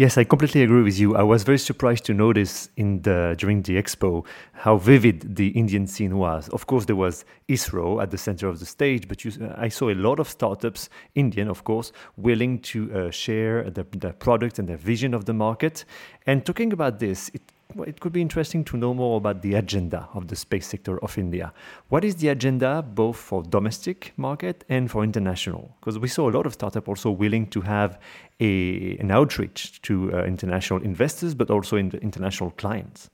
Yes, 0.00 0.16
I 0.16 0.24
completely 0.24 0.62
agree 0.62 0.82
with 0.82 0.98
you. 0.98 1.14
I 1.14 1.22
was 1.22 1.42
very 1.42 1.58
surprised 1.58 2.06
to 2.06 2.14
notice 2.14 2.70
in 2.78 3.02
the 3.02 3.34
during 3.36 3.60
the 3.60 3.76
expo 3.76 4.24
how 4.52 4.78
vivid 4.78 5.36
the 5.36 5.48
Indian 5.48 5.86
scene 5.86 6.16
was. 6.16 6.48
Of 6.48 6.66
course, 6.66 6.86
there 6.86 6.96
was 6.96 7.26
ISRO 7.50 8.02
at 8.02 8.10
the 8.10 8.16
center 8.16 8.48
of 8.48 8.60
the 8.60 8.64
stage, 8.64 9.08
but 9.08 9.26
you, 9.26 9.30
I 9.58 9.68
saw 9.68 9.90
a 9.90 9.94
lot 9.94 10.18
of 10.18 10.26
startups, 10.26 10.88
Indian, 11.16 11.48
of 11.48 11.64
course, 11.64 11.92
willing 12.16 12.60
to 12.60 12.78
uh, 12.94 13.10
share 13.10 13.68
the, 13.68 13.84
the 13.90 14.14
product 14.14 14.58
and 14.58 14.66
their 14.66 14.78
vision 14.78 15.12
of 15.12 15.26
the 15.26 15.34
market. 15.34 15.84
And 16.26 16.46
talking 16.46 16.72
about 16.72 16.98
this, 16.98 17.30
it 17.34 17.42
well, 17.74 17.88
it 17.88 18.00
could 18.00 18.12
be 18.12 18.20
interesting 18.20 18.64
to 18.64 18.76
know 18.76 18.94
more 18.94 19.16
about 19.16 19.42
the 19.42 19.54
agenda 19.54 20.08
of 20.14 20.28
the 20.28 20.36
space 20.36 20.66
sector 20.66 21.02
of 21.02 21.16
India. 21.18 21.52
What 21.88 22.04
is 22.04 22.16
the 22.16 22.28
agenda 22.28 22.82
both 22.82 23.16
for 23.16 23.42
domestic 23.42 24.12
market 24.16 24.64
and 24.68 24.90
for 24.90 25.04
international? 25.04 25.76
Because 25.80 25.98
we 25.98 26.08
saw 26.08 26.28
a 26.28 26.32
lot 26.32 26.46
of 26.46 26.54
startups 26.54 26.88
also 26.88 27.10
willing 27.10 27.46
to 27.48 27.60
have 27.62 27.98
a, 28.40 28.96
an 28.98 29.10
outreach 29.10 29.80
to 29.82 30.12
uh, 30.12 30.24
international 30.24 30.82
investors, 30.82 31.34
but 31.34 31.50
also 31.50 31.76
in 31.76 31.90
international 32.02 32.50
clients. 32.52 33.08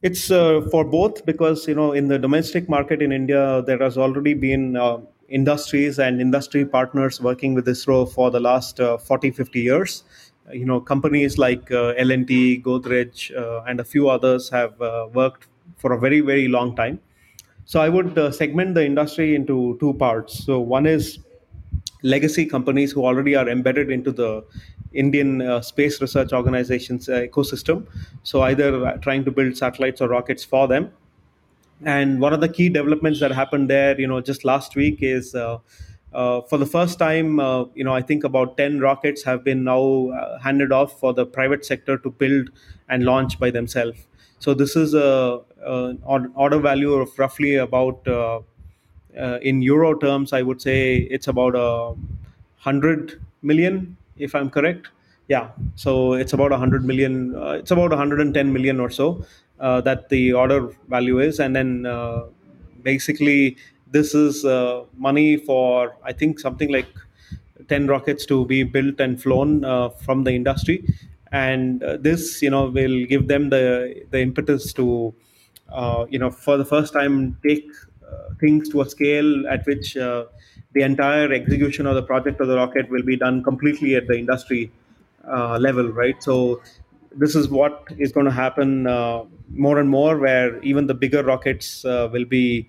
It's 0.00 0.30
uh, 0.30 0.60
for 0.70 0.84
both 0.84 1.26
because 1.26 1.66
you 1.66 1.74
know 1.74 1.92
in 1.92 2.06
the 2.06 2.18
domestic 2.18 2.68
market 2.68 3.02
in 3.02 3.10
India 3.10 3.62
there 3.66 3.78
has 3.78 3.98
already 3.98 4.34
been 4.34 4.76
uh, 4.76 4.98
industries 5.28 5.98
and 5.98 6.20
industry 6.20 6.64
partners 6.64 7.20
working 7.20 7.54
with 7.54 7.66
ISRO 7.66 8.10
for 8.10 8.30
the 8.30 8.40
last 8.40 8.80
uh, 8.80 8.96
40 8.96 9.32
50 9.32 9.60
years 9.60 10.04
you 10.52 10.64
know 10.64 10.80
companies 10.80 11.38
like 11.38 11.70
uh, 11.70 11.94
L&T, 11.96 12.62
Godrej, 12.62 13.36
uh, 13.36 13.62
and 13.66 13.80
a 13.80 13.84
few 13.84 14.08
others 14.08 14.48
have 14.50 14.80
uh, 14.80 15.08
worked 15.12 15.46
for 15.76 15.92
a 15.92 15.98
very 15.98 16.20
very 16.20 16.48
long 16.48 16.74
time. 16.76 17.00
So 17.64 17.80
I 17.80 17.88
would 17.88 18.34
segment 18.34 18.74
the 18.74 18.84
industry 18.84 19.34
into 19.34 19.76
two 19.78 19.92
parts. 19.94 20.44
So 20.44 20.58
one 20.58 20.86
is 20.86 21.18
legacy 22.02 22.46
companies 22.46 22.92
who 22.92 23.04
already 23.04 23.34
are 23.36 23.48
embedded 23.48 23.90
into 23.90 24.10
the 24.10 24.44
Indian 24.92 25.42
uh, 25.42 25.60
Space 25.60 26.00
Research 26.00 26.32
Organization's 26.32 27.08
uh, 27.08 27.26
ecosystem. 27.30 27.86
So 28.22 28.42
either 28.42 28.98
trying 29.02 29.24
to 29.24 29.30
build 29.30 29.56
satellites 29.56 30.00
or 30.00 30.08
rockets 30.08 30.44
for 30.44 30.66
them. 30.66 30.90
And 31.84 32.20
one 32.20 32.32
of 32.32 32.40
the 32.40 32.48
key 32.48 32.68
developments 32.68 33.20
that 33.20 33.30
happened 33.30 33.70
there, 33.70 33.98
you 34.00 34.06
know, 34.06 34.20
just 34.20 34.44
last 34.44 34.74
week 34.74 34.98
is 35.00 35.34
uh, 35.34 35.58
for 36.12 36.56
the 36.58 36.66
first 36.66 36.98
time, 36.98 37.38
uh, 37.38 37.64
you 37.74 37.84
know, 37.84 37.94
I 37.94 38.02
think 38.02 38.24
about 38.24 38.56
10 38.56 38.80
rockets 38.80 39.22
have 39.24 39.44
been 39.44 39.64
now 39.64 40.08
uh, 40.08 40.38
handed 40.38 40.72
off 40.72 40.98
for 40.98 41.12
the 41.12 41.26
private 41.26 41.64
sector 41.64 41.98
to 41.98 42.10
build 42.10 42.50
and 42.88 43.04
launch 43.04 43.38
by 43.38 43.50
themselves. 43.50 44.06
So 44.38 44.54
this 44.54 44.76
is 44.76 44.94
a, 44.94 45.40
an 45.66 46.32
order 46.34 46.58
value 46.58 46.94
of 46.94 47.18
roughly 47.18 47.56
about, 47.56 48.06
uh, 48.06 48.40
uh, 49.18 49.38
in 49.42 49.62
euro 49.62 49.94
terms, 49.98 50.32
I 50.32 50.42
would 50.42 50.62
say 50.62 50.96
it's 50.96 51.28
about 51.28 51.54
a 51.56 51.94
hundred 52.56 53.20
million, 53.42 53.96
if 54.16 54.34
I'm 54.34 54.48
correct. 54.48 54.88
Yeah, 55.26 55.50
so 55.74 56.14
it's 56.14 56.32
about 56.32 56.52
a 56.52 56.56
hundred 56.56 56.84
million. 56.86 57.36
Uh, 57.36 57.50
it's 57.50 57.70
about 57.70 57.90
110 57.90 58.50
million 58.50 58.80
or 58.80 58.88
so 58.88 59.26
that 59.58 60.08
the 60.08 60.32
order 60.32 60.70
value 60.88 61.18
is, 61.18 61.38
and 61.38 61.54
then 61.54 61.86
basically 62.82 63.58
this 63.90 64.14
is 64.14 64.44
uh, 64.44 64.84
money 64.96 65.36
for 65.36 65.96
I 66.04 66.12
think 66.12 66.38
something 66.40 66.70
like 66.70 66.88
ten 67.68 67.86
rockets 67.86 68.26
to 68.26 68.44
be 68.46 68.62
built 68.62 69.00
and 69.00 69.20
flown 69.20 69.64
uh, 69.64 69.88
from 69.90 70.24
the 70.24 70.32
industry, 70.32 70.84
and 71.32 71.82
uh, 71.82 71.96
this 71.96 72.42
you 72.42 72.50
know 72.50 72.66
will 72.66 73.04
give 73.06 73.28
them 73.28 73.50
the 73.50 74.04
the 74.10 74.20
impetus 74.20 74.72
to 74.74 75.14
uh, 75.70 76.06
you 76.08 76.18
know 76.18 76.30
for 76.30 76.56
the 76.56 76.64
first 76.64 76.92
time 76.92 77.36
take 77.46 77.68
uh, 78.06 78.34
things 78.40 78.68
to 78.70 78.80
a 78.80 78.88
scale 78.88 79.46
at 79.48 79.66
which 79.66 79.96
uh, 79.96 80.24
the 80.72 80.82
entire 80.82 81.32
execution 81.32 81.86
of 81.86 81.94
the 81.94 82.02
project 82.02 82.40
of 82.40 82.48
the 82.48 82.56
rocket 82.56 82.88
will 82.90 83.02
be 83.02 83.16
done 83.16 83.42
completely 83.42 83.94
at 83.96 84.06
the 84.06 84.18
industry 84.18 84.70
level, 85.58 85.88
right? 85.92 86.22
So 86.22 86.62
this 87.14 87.34
is 87.34 87.48
what 87.48 87.86
is 87.98 88.12
going 88.12 88.26
to 88.26 88.32
happen 88.32 88.84
more 88.84 89.78
and 89.78 89.88
more, 89.90 90.16
where 90.18 90.58
even 90.62 90.86
the 90.86 90.94
bigger 90.94 91.22
rockets 91.22 91.84
will 91.84 92.24
be 92.24 92.68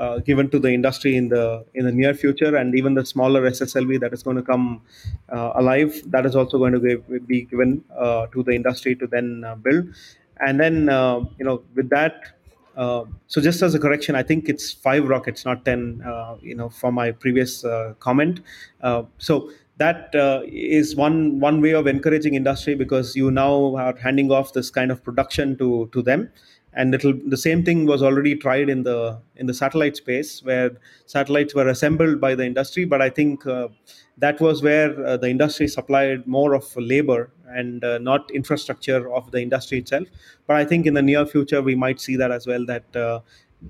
uh, 0.00 0.18
given 0.18 0.48
to 0.50 0.58
the 0.58 0.70
industry 0.78 1.16
in 1.16 1.28
the 1.28 1.64
in 1.74 1.84
the 1.84 1.92
near 1.92 2.14
future, 2.14 2.56
and 2.56 2.74
even 2.74 2.94
the 2.94 3.04
smaller 3.04 3.42
SSLV 3.50 4.00
that 4.00 4.12
is 4.12 4.22
going 4.22 4.36
to 4.36 4.42
come 4.42 4.82
uh, 5.28 5.52
alive, 5.54 6.02
that 6.06 6.24
is 6.24 6.34
also 6.34 6.58
going 6.58 6.72
to 6.72 7.20
be 7.26 7.42
given 7.42 7.84
uh, 7.96 8.26
to 8.28 8.42
the 8.42 8.52
industry 8.52 8.94
to 8.96 9.06
then 9.06 9.44
uh, 9.44 9.54
build. 9.56 9.84
And 10.40 10.58
then 10.58 10.88
uh, 10.88 11.20
you 11.38 11.44
know 11.44 11.62
with 11.74 11.90
that, 11.90 12.14
uh, 12.76 13.04
so 13.26 13.42
just 13.42 13.60
as 13.62 13.74
a 13.74 13.78
correction, 13.78 14.14
I 14.14 14.22
think 14.22 14.48
it's 14.48 14.72
five 14.72 15.06
rockets, 15.06 15.44
not 15.44 15.64
ten. 15.64 16.02
you 16.40 16.54
know, 16.54 16.70
from 16.70 16.94
my 16.94 17.10
previous 17.12 17.64
comment. 17.98 18.40
so 19.18 19.50
that 19.80 20.14
uh, 20.14 20.42
is 20.46 20.94
one 20.94 21.40
one 21.40 21.60
way 21.62 21.72
of 21.72 21.86
encouraging 21.86 22.34
industry 22.34 22.74
because 22.74 23.16
you 23.16 23.30
now 23.30 23.74
are 23.76 23.96
handing 23.96 24.30
off 24.30 24.52
this 24.52 24.70
kind 24.70 24.92
of 24.94 25.02
production 25.02 25.56
to 25.56 25.88
to 25.92 26.02
them 26.02 26.30
and 26.72 26.94
it'll 26.94 27.14
the 27.26 27.36
same 27.36 27.64
thing 27.64 27.84
was 27.86 28.02
already 28.02 28.36
tried 28.36 28.68
in 28.68 28.82
the 28.84 29.18
in 29.36 29.46
the 29.46 29.54
satellite 29.54 29.96
space 29.96 30.42
where 30.44 30.70
satellites 31.06 31.54
were 31.54 31.68
assembled 31.68 32.20
by 32.20 32.34
the 32.34 32.44
industry. 32.44 32.84
But 32.84 33.02
i 33.02 33.10
think 33.10 33.46
uh, 33.46 33.68
that 34.18 34.40
was 34.40 34.62
where 34.62 34.90
uh, 35.06 35.16
the 35.16 35.28
industry 35.28 35.66
supplied 35.66 36.26
more 36.26 36.54
of 36.54 36.64
labor 36.76 37.32
and 37.48 37.82
uh, 37.84 37.98
not 37.98 38.30
infrastructure 38.30 39.12
of 39.12 39.30
the 39.32 39.40
industry 39.42 39.78
itself. 39.78 40.06
But 40.46 40.56
i 40.56 40.64
think 40.64 40.86
in 40.86 40.94
the 40.94 41.02
near 41.02 41.26
future 41.26 41.62
we 41.62 41.74
might 41.74 42.00
see 42.00 42.16
that 42.16 42.30
as 42.30 42.46
well 42.46 42.64
that 42.66 42.96
uh, 42.96 43.20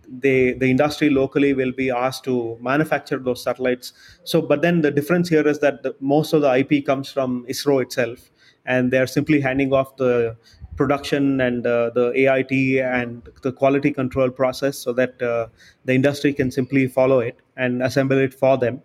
they 0.09 0.53
the 0.53 0.71
industry 0.71 1.11
locally 1.11 1.53
will 1.53 1.73
be 1.73 1.91
asked 1.91 2.25
to 2.25 2.59
manufacture 2.61 3.19
those 3.19 3.43
satellites. 3.43 3.93
So 4.25 4.43
but 4.43 4.63
then 4.63 4.83
the 4.83 4.91
difference 4.91 5.29
here 5.29 5.47
is 5.47 5.59
that 5.61 5.83
the, 5.83 5.97
most 6.01 6.33
of 6.33 6.43
the 6.43 6.55
ip 6.59 6.85
comes 6.87 7.11
from 7.11 7.47
isro 7.49 7.83
itself 7.83 8.31
and 8.67 8.93
they're 8.93 9.07
simply 9.07 9.41
handing 9.41 9.73
off 9.73 9.97
the 9.97 10.37
production 10.77 11.41
and 11.41 11.67
uh, 11.67 11.91
the 11.91 12.13
AIT 12.17 12.83
and 12.83 13.29
the 13.43 13.53
quality 13.53 13.91
control 13.93 14.31
process 14.31 14.79
so 14.79 14.93
that 14.93 15.21
uh, 15.21 15.47
the 15.85 15.95
industry 15.95 16.33
can 16.33 16.51
simply 16.51 16.87
follow 16.87 17.21
it 17.21 17.39
and 17.57 17.83
assemble 17.83 18.19
it 18.19 18.33
for 18.33 18.57
them. 18.57 18.81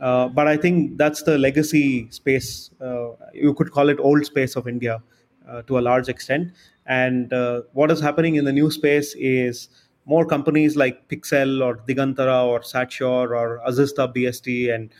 Uh, 0.00 0.28
but 0.28 0.46
I 0.46 0.56
think 0.56 0.96
that's 0.96 1.22
the 1.22 1.38
legacy 1.38 2.08
space. 2.10 2.70
Uh, 2.80 3.10
you 3.32 3.54
could 3.54 3.72
call 3.72 3.88
it 3.88 3.98
old 3.98 4.24
space 4.24 4.56
of 4.56 4.68
India 4.68 5.02
uh, 5.48 5.62
to 5.62 5.78
a 5.78 5.80
large 5.80 6.08
extent. 6.08 6.52
And 6.86 7.32
uh, 7.32 7.62
what 7.72 7.90
is 7.90 8.00
happening 8.00 8.36
in 8.36 8.44
the 8.44 8.52
new 8.52 8.70
space 8.70 9.14
is 9.18 9.68
more 10.04 10.24
companies 10.24 10.76
like 10.76 11.08
Pixxel 11.08 11.62
or 11.64 11.76
Digantara 11.88 12.46
or 12.46 12.60
Satsure 12.60 13.36
or 13.36 13.60
Azista 13.66 14.14
BST 14.14 14.72
and 14.74 14.90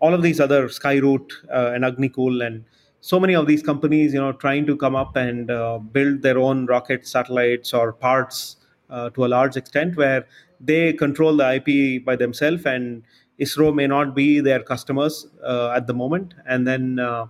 all 0.00 0.12
of 0.12 0.22
these 0.22 0.40
other 0.40 0.68
Skyroot 0.68 1.30
and 1.50 1.84
Agnikul 1.84 2.46
and 2.46 2.64
so 3.00 3.20
many 3.20 3.34
of 3.34 3.46
these 3.46 3.62
companies, 3.62 4.12
you 4.12 4.20
know, 4.20 4.32
trying 4.32 4.66
to 4.66 4.76
come 4.76 4.96
up 4.96 5.16
and 5.16 5.50
uh, 5.50 5.78
build 5.78 6.22
their 6.22 6.38
own 6.38 6.66
rocket 6.66 7.06
satellites 7.06 7.72
or 7.72 7.92
parts 7.92 8.56
uh, 8.90 9.10
to 9.10 9.24
a 9.24 9.28
large 9.28 9.56
extent, 9.56 9.96
where 9.96 10.26
they 10.60 10.92
control 10.92 11.36
the 11.36 11.54
IP 11.54 12.04
by 12.04 12.16
themselves, 12.16 12.64
and 12.66 13.02
ISRO 13.40 13.74
may 13.74 13.86
not 13.86 14.14
be 14.14 14.40
their 14.40 14.60
customers 14.60 15.26
uh, 15.44 15.70
at 15.70 15.86
the 15.86 15.94
moment, 15.94 16.34
and 16.46 16.66
then 16.66 16.98
uh, 16.98 17.26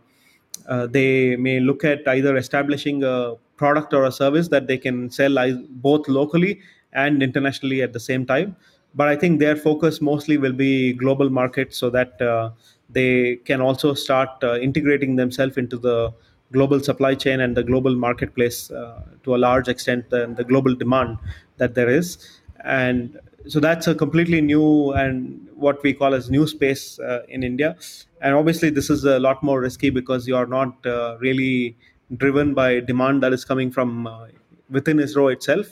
uh, 0.68 0.86
they 0.86 1.36
may 1.36 1.60
look 1.60 1.84
at 1.84 2.06
either 2.08 2.36
establishing 2.36 3.02
a 3.04 3.34
product 3.56 3.92
or 3.92 4.04
a 4.04 4.12
service 4.12 4.48
that 4.48 4.66
they 4.66 4.78
can 4.78 5.10
sell 5.10 5.36
both 5.70 6.08
locally 6.08 6.60
and 6.92 7.22
internationally 7.22 7.82
at 7.82 7.92
the 7.92 8.00
same 8.00 8.24
time. 8.24 8.56
But 8.94 9.08
I 9.08 9.16
think 9.16 9.38
their 9.38 9.56
focus 9.56 10.00
mostly 10.00 10.38
will 10.38 10.52
be 10.52 10.92
global 10.94 11.28
markets, 11.28 11.76
so 11.76 11.90
that 11.90 12.20
uh, 12.22 12.50
they 12.88 13.36
can 13.36 13.60
also 13.60 13.94
start 13.94 14.30
uh, 14.42 14.58
integrating 14.58 15.16
themselves 15.16 15.56
into 15.56 15.76
the 15.78 16.12
global 16.52 16.80
supply 16.80 17.14
chain 17.14 17.40
and 17.40 17.56
the 17.56 17.62
global 17.62 17.94
marketplace 17.94 18.70
uh, 18.70 19.02
to 19.22 19.34
a 19.34 19.38
large 19.38 19.68
extent 19.68 20.10
and 20.12 20.36
the 20.36 20.44
global 20.44 20.74
demand 20.74 21.18
that 21.58 21.74
there 21.74 21.88
is. 21.88 22.40
And 22.64 23.18
so 23.46 23.60
that's 23.60 23.86
a 23.86 23.94
completely 23.94 24.40
new 24.40 24.92
and 24.92 25.46
what 25.54 25.82
we 25.82 25.92
call 25.92 26.14
as 26.14 26.30
new 26.30 26.46
space 26.46 26.98
uh, 27.00 27.22
in 27.28 27.42
india. 27.42 27.76
And 28.20 28.34
obviously 28.34 28.70
this 28.70 28.90
is 28.90 29.04
a 29.04 29.18
lot 29.18 29.42
more 29.42 29.60
risky 29.60 29.90
because 29.90 30.26
you 30.26 30.36
are 30.36 30.46
not 30.46 30.86
uh, 30.86 31.16
really 31.20 31.76
driven 32.16 32.54
by 32.54 32.80
demand 32.80 33.22
that 33.22 33.32
is 33.32 33.44
coming 33.44 33.70
from 33.70 34.06
uh, 34.06 34.26
within 34.70 34.96
isro 34.98 35.32
itself 35.32 35.66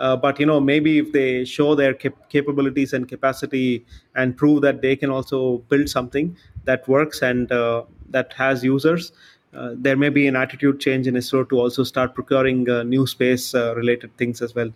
uh, 0.00 0.16
but 0.16 0.40
you 0.40 0.46
know, 0.46 0.58
maybe 0.58 0.98
if 0.98 1.12
they 1.12 1.44
show 1.44 1.74
their 1.74 1.92
cap- 1.94 2.28
capabilities 2.30 2.92
and 2.94 3.08
capacity 3.08 3.84
and 4.16 4.36
prove 4.36 4.62
that 4.62 4.80
they 4.80 4.96
can 4.96 5.10
also 5.10 5.58
build 5.68 5.88
something 5.88 6.36
that 6.64 6.88
works 6.88 7.22
and 7.22 7.52
uh, 7.52 7.84
that 8.08 8.32
has 8.32 8.64
users, 8.64 9.12
uh, 9.54 9.74
there 9.76 9.96
may 9.96 10.08
be 10.08 10.26
an 10.26 10.36
attitude 10.36 10.80
change 10.80 11.06
in 11.06 11.14
ISRO 11.14 11.48
to 11.50 11.60
also 11.60 11.84
start 11.84 12.14
procuring 12.14 12.68
uh, 12.70 12.82
new 12.82 13.06
space 13.06 13.54
uh, 13.54 13.74
related 13.76 14.16
things 14.16 14.40
as 14.40 14.54
well. 14.54 14.70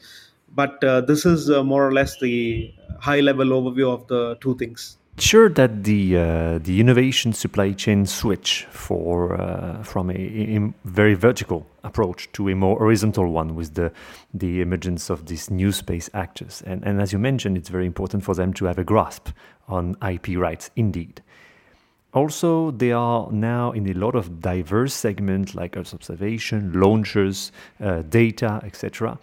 But 0.55 0.81
this 1.09 1.27
is 1.27 1.49
more 1.49 1.89
or 1.89 1.93
less 1.93 2.17
the 2.21 2.73
high 3.01 3.21
level 3.21 3.47
overview 3.47 3.93
of 3.93 4.07
the 4.07 4.37
two 4.41 4.57
things 4.57 4.99
sure 5.19 5.49
that 5.49 5.85
the 5.85 6.17
uh, 6.17 6.59
the 6.59 6.81
innovation 6.81 7.33
supply 7.33 7.73
chain 7.73 8.07
switch 8.07 8.67
for 8.71 9.41
uh, 9.41 9.83
from 9.83 10.11
a, 10.11 10.15
a, 10.15 10.73
very 10.85 11.15
vertical 11.15 11.67
approach 11.83 12.31
to 12.33 12.49
a 12.49 12.55
more 12.55 12.79
horizontal 12.79 13.31
one 13.31 13.55
with 13.55 13.75
the 13.75 13.93
the 14.33 14.61
emergence 14.61 15.11
of 15.11 15.27
these 15.27 15.51
new 15.51 15.73
space 15.73 16.11
actors 16.15 16.63
and 16.67 16.83
and 16.85 17.01
as 17.01 17.13
you 17.13 17.19
mentioned 17.19 17.57
it's 17.57 17.69
very 17.69 17.87
important 17.87 18.25
for 18.25 18.35
them 18.35 18.53
to 18.53 18.65
have 18.65 18.79
a 18.79 18.85
grasp 18.85 19.29
on 19.69 19.97
IP 20.03 20.37
rights 20.37 20.71
indeed 20.77 21.23
also, 22.15 22.71
they 22.71 22.93
are 22.93 23.29
now 23.33 23.73
in 23.73 23.89
a 23.89 23.93
lot 23.93 24.15
of 24.15 24.41
diverse 24.41 24.95
segments 24.95 25.57
like 25.57 25.77
Earth 25.77 25.93
observation, 25.93 26.73
launchers, 26.73 27.51
uh, 27.81 28.03
data, 28.03 28.61
etc. 28.63 29.19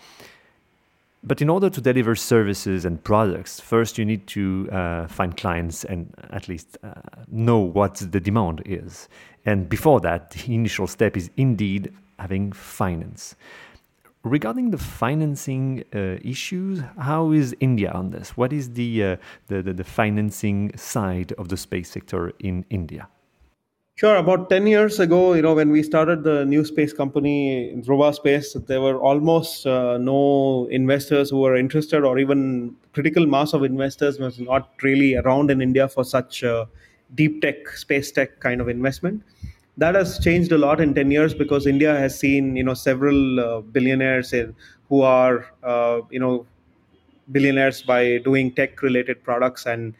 But 1.23 1.39
in 1.39 1.49
order 1.49 1.69
to 1.69 1.81
deliver 1.81 2.15
services 2.15 2.83
and 2.83 3.03
products, 3.03 3.59
first 3.59 3.99
you 3.99 4.05
need 4.05 4.25
to 4.27 4.67
uh, 4.71 5.07
find 5.07 5.37
clients 5.37 5.83
and 5.83 6.11
at 6.31 6.47
least 6.47 6.79
uh, 6.83 6.93
know 7.27 7.59
what 7.59 7.95
the 7.95 8.19
demand 8.19 8.63
is. 8.65 9.07
And 9.45 9.69
before 9.69 9.99
that, 10.01 10.31
the 10.31 10.55
initial 10.55 10.87
step 10.87 11.15
is 11.15 11.29
indeed 11.37 11.93
having 12.17 12.51
finance. 12.51 13.35
Regarding 14.23 14.71
the 14.71 14.77
financing 14.77 15.83
uh, 15.93 16.17
issues, 16.23 16.81
how 16.99 17.31
is 17.31 17.55
India 17.59 17.91
on 17.91 18.11
this? 18.11 18.35
What 18.37 18.51
is 18.51 18.71
the, 18.73 19.03
uh, 19.03 19.15
the, 19.47 19.61
the, 19.61 19.73
the 19.73 19.83
financing 19.83 20.75
side 20.75 21.33
of 21.33 21.49
the 21.49 21.57
space 21.57 21.89
sector 21.91 22.31
in 22.39 22.65
India? 22.69 23.07
Sure. 24.01 24.15
About 24.15 24.49
10 24.49 24.65
years 24.65 24.99
ago, 24.99 25.33
you 25.33 25.43
know, 25.43 25.53
when 25.53 25.69
we 25.69 25.83
started 25.83 26.23
the 26.23 26.43
new 26.43 26.65
space 26.65 26.91
company, 26.91 27.71
Dhruva 27.85 28.15
Space, 28.15 28.53
there 28.65 28.81
were 28.81 28.99
almost 28.99 29.67
uh, 29.67 29.99
no 29.99 30.67
investors 30.71 31.29
who 31.29 31.37
were 31.37 31.55
interested, 31.55 32.03
or 32.03 32.17
even 32.17 32.75
critical 32.93 33.27
mass 33.27 33.53
of 33.53 33.63
investors 33.63 34.17
was 34.17 34.39
not 34.39 34.71
really 34.81 35.13
around 35.17 35.51
in 35.51 35.61
India 35.61 35.87
for 35.87 36.03
such 36.03 36.43
uh, 36.43 36.65
deep 37.13 37.43
tech, 37.43 37.67
space 37.67 38.11
tech 38.11 38.39
kind 38.39 38.59
of 38.59 38.69
investment 38.69 39.21
that 39.77 39.93
has 39.93 40.17
changed 40.17 40.51
a 40.51 40.57
lot 40.57 40.81
in 40.81 40.95
10 40.95 41.11
years 41.11 41.35
because 41.35 41.67
India 41.67 41.95
has 41.95 42.17
seen 42.17 42.55
you 42.55 42.63
know 42.63 42.73
several 42.73 43.39
uh, 43.39 43.61
billionaires 43.61 44.33
who 44.89 45.01
are 45.03 45.45
uh, 45.61 46.01
you 46.09 46.19
know 46.19 46.47
billionaires 47.31 47.83
by 47.83 48.17
doing 48.25 48.51
tech 48.51 48.81
related 48.81 49.23
products 49.23 49.67
and 49.67 49.93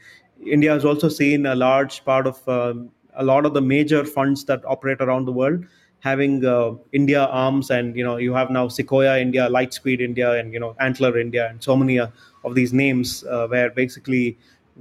India 0.43 0.71
has 0.71 0.85
also 0.85 1.07
seen 1.07 1.45
a 1.45 1.53
large 1.53 2.03
part 2.03 2.25
of 2.25 2.49
um, 2.49 2.89
a 3.15 3.23
lot 3.23 3.45
of 3.45 3.53
the 3.53 3.61
major 3.61 4.05
funds 4.05 4.43
that 4.45 4.63
operate 4.65 5.01
around 5.01 5.25
the 5.25 5.31
world 5.31 5.65
having 5.99 6.43
uh, 6.45 6.71
India 6.93 7.25
arms 7.25 7.69
and 7.69 7.95
you 7.95 8.03
know 8.03 8.17
you 8.17 8.33
have 8.33 8.49
now 8.49 8.67
Sequoia 8.67 9.19
India, 9.19 9.47
Lightspeed 9.49 10.01
India, 10.01 10.33
and 10.33 10.53
you 10.53 10.59
know 10.59 10.75
Antler 10.79 11.17
India, 11.19 11.47
and 11.49 11.63
so 11.63 11.75
many 11.75 11.99
uh, 11.99 12.07
of 12.43 12.55
these 12.55 12.73
names 12.73 13.23
uh, 13.25 13.47
where 13.47 13.69
basically 13.69 14.37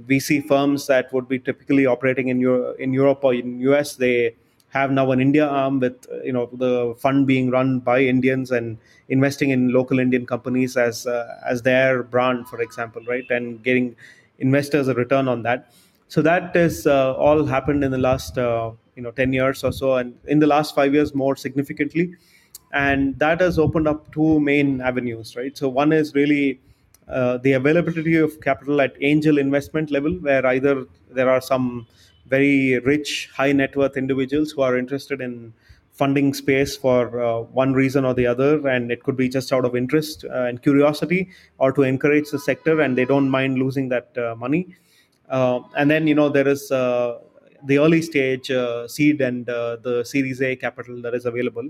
VC 0.07 0.41
firms 0.41 0.87
that 0.87 1.11
would 1.13 1.27
be 1.27 1.37
typically 1.37 1.85
operating 1.85 2.29
in 2.29 2.39
Euro- 2.39 2.73
in 2.73 2.91
Europe 2.93 3.19
or 3.23 3.33
in 3.33 3.59
US 3.61 3.95
they 3.95 4.35
have 4.69 4.89
now 4.91 5.11
an 5.11 5.19
India 5.19 5.45
arm 5.47 5.79
with 5.79 6.07
you 6.23 6.33
know 6.33 6.49
the 6.53 6.95
fund 6.97 7.27
being 7.27 7.49
run 7.51 7.79
by 7.79 7.99
Indians 8.01 8.51
and 8.51 8.77
investing 9.09 9.49
in 9.51 9.71
local 9.71 9.99
Indian 9.99 10.25
companies 10.25 10.75
as 10.77 11.05
uh, 11.05 11.37
as 11.45 11.61
their 11.61 12.03
brand, 12.03 12.47
for 12.47 12.61
example, 12.61 13.01
right, 13.07 13.29
and 13.29 13.63
getting 13.63 13.95
investors 14.39 14.87
a 14.87 14.93
return 14.93 15.27
on 15.27 15.43
that. 15.43 15.71
So 16.13 16.21
that 16.23 16.53
is 16.57 16.87
uh, 16.87 17.13
all 17.13 17.45
happened 17.45 17.85
in 17.85 17.91
the 17.91 17.97
last 17.97 18.37
uh, 18.37 18.71
you 18.97 19.01
know 19.01 19.11
ten 19.11 19.31
years 19.31 19.63
or 19.63 19.71
so, 19.71 19.95
and 19.95 20.13
in 20.27 20.39
the 20.39 20.47
last 20.47 20.75
five 20.75 20.93
years 20.93 21.15
more 21.15 21.37
significantly, 21.37 22.15
and 22.73 23.17
that 23.19 23.39
has 23.39 23.57
opened 23.57 23.87
up 23.87 24.11
two 24.11 24.41
main 24.41 24.81
avenues, 24.81 25.37
right. 25.37 25.57
So 25.57 25.69
one 25.69 25.93
is 25.93 26.13
really 26.13 26.59
uh, 27.07 27.37
the 27.37 27.53
availability 27.53 28.17
of 28.17 28.41
capital 28.41 28.81
at 28.81 28.97
angel 28.99 29.37
investment 29.37 29.89
level, 29.89 30.11
where 30.27 30.45
either 30.45 30.85
there 31.09 31.29
are 31.29 31.39
some 31.39 31.87
very 32.27 32.79
rich, 32.79 33.29
high 33.33 33.53
net 33.53 33.77
worth 33.77 33.95
individuals 33.95 34.51
who 34.51 34.63
are 34.63 34.77
interested 34.77 35.21
in 35.21 35.53
funding 35.91 36.33
space 36.33 36.75
for 36.75 37.21
uh, 37.21 37.39
one 37.63 37.71
reason 37.71 38.03
or 38.03 38.13
the 38.13 38.27
other, 38.27 38.67
and 38.67 38.91
it 38.91 39.03
could 39.03 39.15
be 39.15 39.29
just 39.29 39.53
out 39.53 39.63
of 39.63 39.77
interest 39.77 40.25
uh, 40.25 40.43
and 40.43 40.61
curiosity, 40.61 41.29
or 41.57 41.71
to 41.71 41.83
encourage 41.83 42.31
the 42.31 42.39
sector, 42.39 42.81
and 42.81 42.97
they 42.97 43.05
don't 43.05 43.29
mind 43.29 43.57
losing 43.57 43.87
that 43.87 44.17
uh, 44.17 44.35
money. 44.35 44.75
Uh, 45.31 45.61
and 45.77 45.89
then 45.89 46.07
you 46.07 46.13
know 46.13 46.29
there 46.29 46.47
is 46.47 46.71
uh, 46.71 47.17
the 47.65 47.77
early 47.77 48.01
stage 48.01 48.51
uh, 48.51 48.87
seed 48.87 49.21
and 49.21 49.45
the 49.45 50.03
Series 50.05 50.41
A 50.41 50.55
capital 50.55 51.01
that 51.01 51.15
is 51.15 51.25
available, 51.25 51.67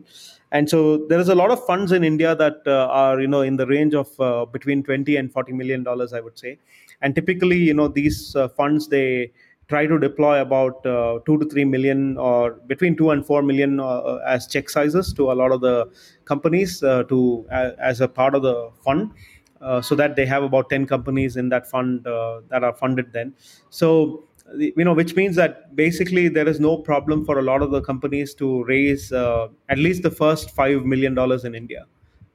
and 0.51 0.69
so 0.69 1.05
there 1.07 1.19
is 1.19 1.29
a 1.29 1.35
lot 1.35 1.51
of 1.51 1.63
funds 1.65 1.91
in 1.91 2.03
India 2.03 2.35
that 2.35 2.67
are 2.67 3.21
you 3.21 3.27
know 3.27 3.41
in 3.41 3.57
the 3.57 3.67
range 3.67 3.93
of 3.93 4.09
between 4.51 4.83
twenty 4.83 5.15
and 5.17 5.31
forty 5.31 5.53
million 5.53 5.83
dollars, 5.83 6.11
I 6.11 6.21
would 6.21 6.37
say, 6.37 6.57
and 7.01 7.13
typically 7.13 7.59
you 7.59 7.75
know 7.75 7.87
these 7.87 8.35
funds 8.57 8.87
they 8.87 9.31
try 9.71 9.87
to 9.91 9.97
deploy 9.97 10.41
about 10.41 10.85
uh, 10.85 11.19
two 11.25 11.37
to 11.41 11.45
three 11.51 11.65
million 11.73 12.17
or 12.17 12.39
between 12.71 12.95
two 13.01 13.11
and 13.13 13.25
four 13.25 13.41
million 13.49 13.79
uh, 13.79 13.85
uh 14.11 14.33
as 14.35 14.47
check 14.53 14.69
sizes 14.75 15.13
to 15.19 15.31
a 15.33 15.35
lot 15.41 15.51
of 15.55 15.61
the 15.67 15.75
companies 16.31 16.71
uh, 16.83 17.03
to 17.11 17.19
as 17.91 18.01
a 18.01 18.09
part 18.19 18.35
of 18.39 18.41
the 18.47 18.55
fund. 18.85 19.11
Uh, 19.61 19.81
so 19.81 19.93
that 19.93 20.15
they 20.15 20.25
have 20.25 20.41
about 20.43 20.69
10 20.69 20.87
companies 20.87 21.37
in 21.37 21.50
that 21.50 21.67
fund 21.69 22.07
uh, 22.07 22.41
that 22.50 22.63
are 22.63 22.74
funded 22.74 23.13
then. 23.13 23.33
So 23.69 24.24
you 24.57 24.83
know 24.83 24.93
which 24.93 25.15
means 25.15 25.35
that 25.35 25.75
basically 25.75 26.27
there 26.27 26.47
is 26.47 26.59
no 26.59 26.77
problem 26.77 27.24
for 27.25 27.39
a 27.39 27.41
lot 27.41 27.61
of 27.61 27.71
the 27.71 27.81
companies 27.81 28.33
to 28.35 28.63
raise 28.65 29.11
at 29.13 29.77
least 29.77 30.01
the 30.03 30.09
first 30.11 30.50
5 30.51 30.83
million 30.83 31.13
dollars 31.13 31.45
in 31.45 31.55
india 31.55 31.85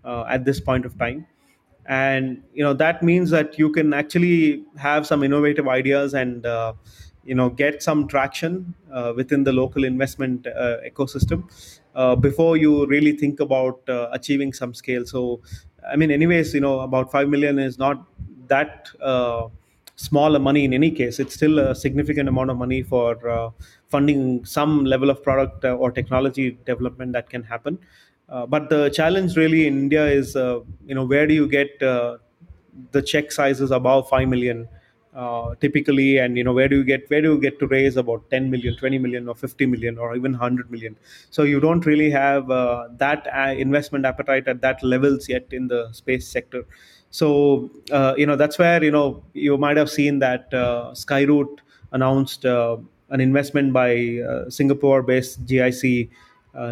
at 0.05 0.45
this 0.45 0.61
point 0.61 0.87
of 0.87 0.97
time. 0.99 1.27
And 1.89 2.43
you 2.53 2.65
know 2.65 2.75
that 2.75 3.03
means 3.03 3.31
that 3.31 3.59
you 3.59 3.71
can 3.71 3.93
actually 3.95 4.65
have 4.77 5.07
some 5.07 5.23
innovative 5.23 5.69
ideas 5.69 6.15
and 6.15 6.45
uh, 6.45 6.73
you 7.25 7.35
know 7.35 7.49
get 7.49 7.83
some 7.83 8.09
traction 8.09 8.75
uh, 8.93 9.13
within 9.15 9.45
the 9.45 9.53
local 9.53 9.85
investment 9.85 10.47
uh, 10.49 10.79
ecosystem 10.89 11.45
uh, 11.95 12.17
before 12.17 12.57
you 12.57 12.87
really 12.87 13.13
think 13.13 13.39
about 13.39 13.89
uh, 13.89 14.09
achieving 14.13 14.53
some 14.53 14.75
scale. 14.75 15.05
So 15.07 15.41
i 15.93 15.97
mean 15.97 16.11
anyways 16.11 16.55
you 16.55 16.61
know 16.61 16.81
about 16.81 17.11
5 17.11 17.29
million 17.29 17.59
is 17.59 17.79
not 17.79 18.05
that 18.49 18.89
uh, 19.01 19.49
small 19.97 20.37
a 20.37 20.39
money 20.39 20.65
in 20.65 20.73
any 20.73 20.91
case. 20.91 21.19
It's 21.19 21.35
still 21.35 21.59
a 21.59 21.75
significant 21.75 22.29
amount 22.29 22.51
of 22.51 22.57
money 22.57 22.83
for 22.83 23.29
uh, 23.29 23.51
funding 23.89 24.45
some 24.45 24.85
level 24.85 25.11
of 25.11 25.23
product 25.23 25.65
or 25.65 25.91
technology 25.91 26.59
development 26.65 27.13
that 27.15 27.29
can 27.31 27.43
happen. 27.43 27.79
But 28.29 28.69
the 28.71 28.91
challenge 28.91 29.37
really 29.37 29.67
in 29.67 29.79
india 29.79 30.07
is 30.07 30.35
you 30.35 30.95
know 30.95 31.05
where 31.05 31.27
do 31.27 31.35
you 31.35 31.49
get 31.49 31.79
the 31.81 33.03
check 33.03 33.33
sizes 33.33 33.71
above 33.71 34.09
5 34.09 34.29
million 34.29 34.69
uh, 35.17 35.55
typically 35.63 36.19
and 36.19 36.37
you 36.37 36.45
know 36.45 36.53
where 36.53 36.69
do 36.69 36.77
you 36.77 36.85
get 36.85 37.09
where 37.09 37.23
do 37.23 37.33
you 37.33 37.41
get 37.41 37.59
to 37.59 37.67
raise 37.67 37.97
about 37.97 38.23
10 38.31 38.51
million 38.51 38.77
20 38.77 38.99
million 38.99 39.29
or 39.29 39.35
50 39.35 39.65
million 39.65 39.97
or 39.97 40.15
even 40.15 40.33
100 40.33 40.71
million? 40.71 40.95
So 41.31 41.43
you 41.43 41.59
don't 41.59 41.87
really 41.87 42.11
have 42.11 42.51
uh, 42.51 42.89
that 42.99 43.27
uh, 43.35 43.55
investment 43.57 44.05
appetite 44.05 44.47
at 44.47 44.61
that 44.61 44.83
levels 44.83 45.27
yet 45.27 45.47
in 45.53 45.69
the 45.69 45.91
space 45.93 46.29
sector. 46.29 46.65
So 47.11 47.71
uh, 47.91 48.15
you 48.19 48.27
know 48.27 48.37
that's 48.37 48.59
where 48.59 48.85
you 48.85 48.91
know 48.91 49.25
you 49.33 49.57
might 49.57 49.79
have 49.79 49.89
seen 49.89 50.19
that 50.19 50.53
uh, 50.53 50.91
skyroot 50.93 51.61
announced 51.93 52.45
an 52.45 53.21
investment 53.21 53.73
by 53.73 54.19
singapore 54.49 55.01
based 55.01 55.47
gic 55.47 56.11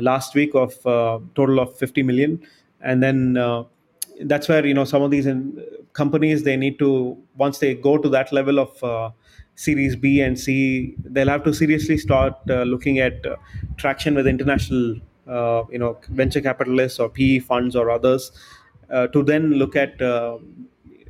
last 0.02 0.34
week 0.34 0.54
of 0.54 0.74
total 1.34 1.60
of 1.60 1.74
50 1.78 2.02
million. 2.02 2.42
And 2.82 3.02
then 3.02 3.38
that's 4.22 4.48
where 4.48 4.64
you 4.64 4.74
know 4.74 4.84
some 4.84 5.02
of 5.02 5.10
these 5.10 5.26
in, 5.26 5.62
companies 5.92 6.42
they 6.44 6.56
need 6.56 6.78
to 6.78 7.16
once 7.36 7.58
they 7.58 7.74
go 7.74 7.98
to 7.98 8.08
that 8.08 8.32
level 8.32 8.58
of 8.58 8.82
uh, 8.84 9.10
series 9.56 9.96
b 9.96 10.20
and 10.20 10.38
c 10.38 10.94
they'll 11.04 11.28
have 11.28 11.44
to 11.44 11.52
seriously 11.52 11.96
start 11.98 12.34
uh, 12.50 12.62
looking 12.62 12.98
at 12.98 13.24
uh, 13.26 13.36
traction 13.76 14.14
with 14.14 14.26
international 14.26 14.96
uh, 15.28 15.62
you 15.70 15.78
know 15.78 15.98
venture 16.10 16.40
capitalists 16.40 16.98
or 16.98 17.08
pe 17.08 17.38
funds 17.38 17.74
or 17.74 17.90
others 17.90 18.32
uh, 18.90 19.06
to 19.08 19.22
then 19.22 19.52
look 19.52 19.74
at 19.76 20.00
uh, 20.00 20.38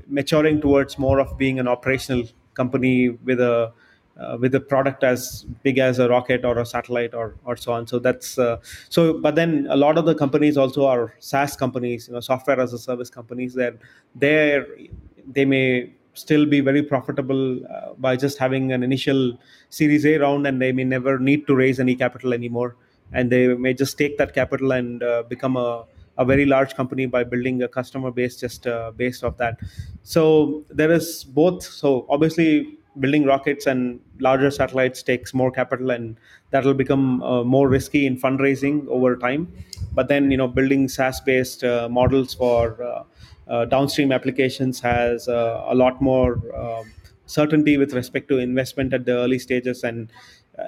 maturing 0.07 0.61
towards 0.61 0.99
more 0.99 1.21
of 1.21 1.37
being 1.39 1.59
an 1.59 1.69
operational 1.69 2.25
company 2.55 3.11
with 3.25 3.41
a 3.41 3.73
uh, 4.21 4.37
with 4.41 4.55
a 4.55 4.61
product 4.61 5.03
as 5.03 5.45
big 5.63 5.79
as 5.79 5.99
a 5.99 6.09
rocket 6.09 6.45
or 6.45 6.59
a 6.59 6.67
satellite 6.67 7.15
or 7.15 7.35
or 7.45 7.57
so 7.57 7.73
on. 7.73 7.87
So 7.87 7.99
that's 7.99 8.39
uh, 8.39 8.59
so. 8.89 9.19
But 9.19 9.35
then 9.35 9.67
a 9.71 9.77
lot 9.77 9.99
of 9.99 10.05
the 10.05 10.15
companies 10.15 10.57
also 10.57 10.87
are 10.87 11.15
SaaS 11.19 11.57
companies, 11.57 12.09
you 12.09 12.15
know, 12.15 12.21
software 12.21 12.61
as 12.61 12.73
a 12.73 12.79
service 12.79 13.11
companies. 13.11 13.55
That 13.55 13.77
they 14.15 14.89
they 15.33 15.45
may 15.45 15.93
still 16.15 16.47
be 16.47 16.61
very 16.61 16.83
profitable 16.83 17.65
uh, 17.67 17.95
by 17.99 18.17
just 18.17 18.39
having 18.39 18.73
an 18.73 18.83
initial 18.83 19.39
Series 19.71 20.07
A 20.07 20.19
round, 20.19 20.47
and 20.47 20.63
they 20.63 20.73
may 20.73 20.85
never 20.85 21.19
need 21.19 21.47
to 21.49 21.55
raise 21.55 21.81
any 21.81 21.97
capital 21.97 22.33
anymore, 22.33 22.77
and 23.13 23.31
they 23.31 23.49
may 23.49 23.75
just 23.75 23.99
take 23.99 24.17
that 24.19 24.35
capital 24.35 24.73
and 24.73 25.03
uh, 25.03 25.25
become 25.29 25.57
a 25.57 25.85
a 26.17 26.25
very 26.25 26.47
large 26.47 26.75
company 26.75 27.07
by 27.07 27.25
building 27.25 27.63
a 27.65 27.69
customer 27.69 28.11
base 28.11 28.37
just 28.37 28.67
uh, 28.69 28.93
based 28.97 29.25
off 29.25 29.37
that. 29.37 29.59
So 30.03 30.65
there 30.71 30.93
is 30.93 31.25
both. 31.25 31.65
So 31.65 32.07
obviously 32.09 32.79
building 33.01 33.25
rockets 33.25 33.67
and 33.67 34.01
larger 34.21 34.51
satellites 34.51 35.03
takes 35.03 35.35
more 35.35 35.51
capital 35.51 35.91
and 35.91 36.17
that 36.51 36.65
will 36.65 36.75
become 36.75 37.23
uh, 37.23 37.43
more 37.43 37.69
risky 37.69 38.07
in 38.07 38.17
fundraising 38.17 38.87
over 38.89 39.17
time. 39.17 39.53
But 39.93 40.09
then 40.09 40.31
you 40.31 40.37
know 40.37 40.49
building 40.49 40.89
saas 40.89 41.21
based 41.21 41.65
uh, 41.65 41.89
models 41.89 42.35
for 42.35 42.83
uh, 42.83 43.03
uh 43.47 43.65
downstream 43.67 44.11
applications 44.13 44.81
has 44.81 45.29
uh, 45.29 45.65
a 45.69 45.75
lot 45.75 46.01
more 46.01 46.41
um, 46.57 46.93
certainty 47.27 47.77
with 47.77 47.93
respect 47.93 48.29
to 48.29 48.39
investment 48.39 48.95
at 48.95 49.05
the 49.05 49.13
early 49.13 49.39
stages. 49.39 49.85
And 49.85 50.11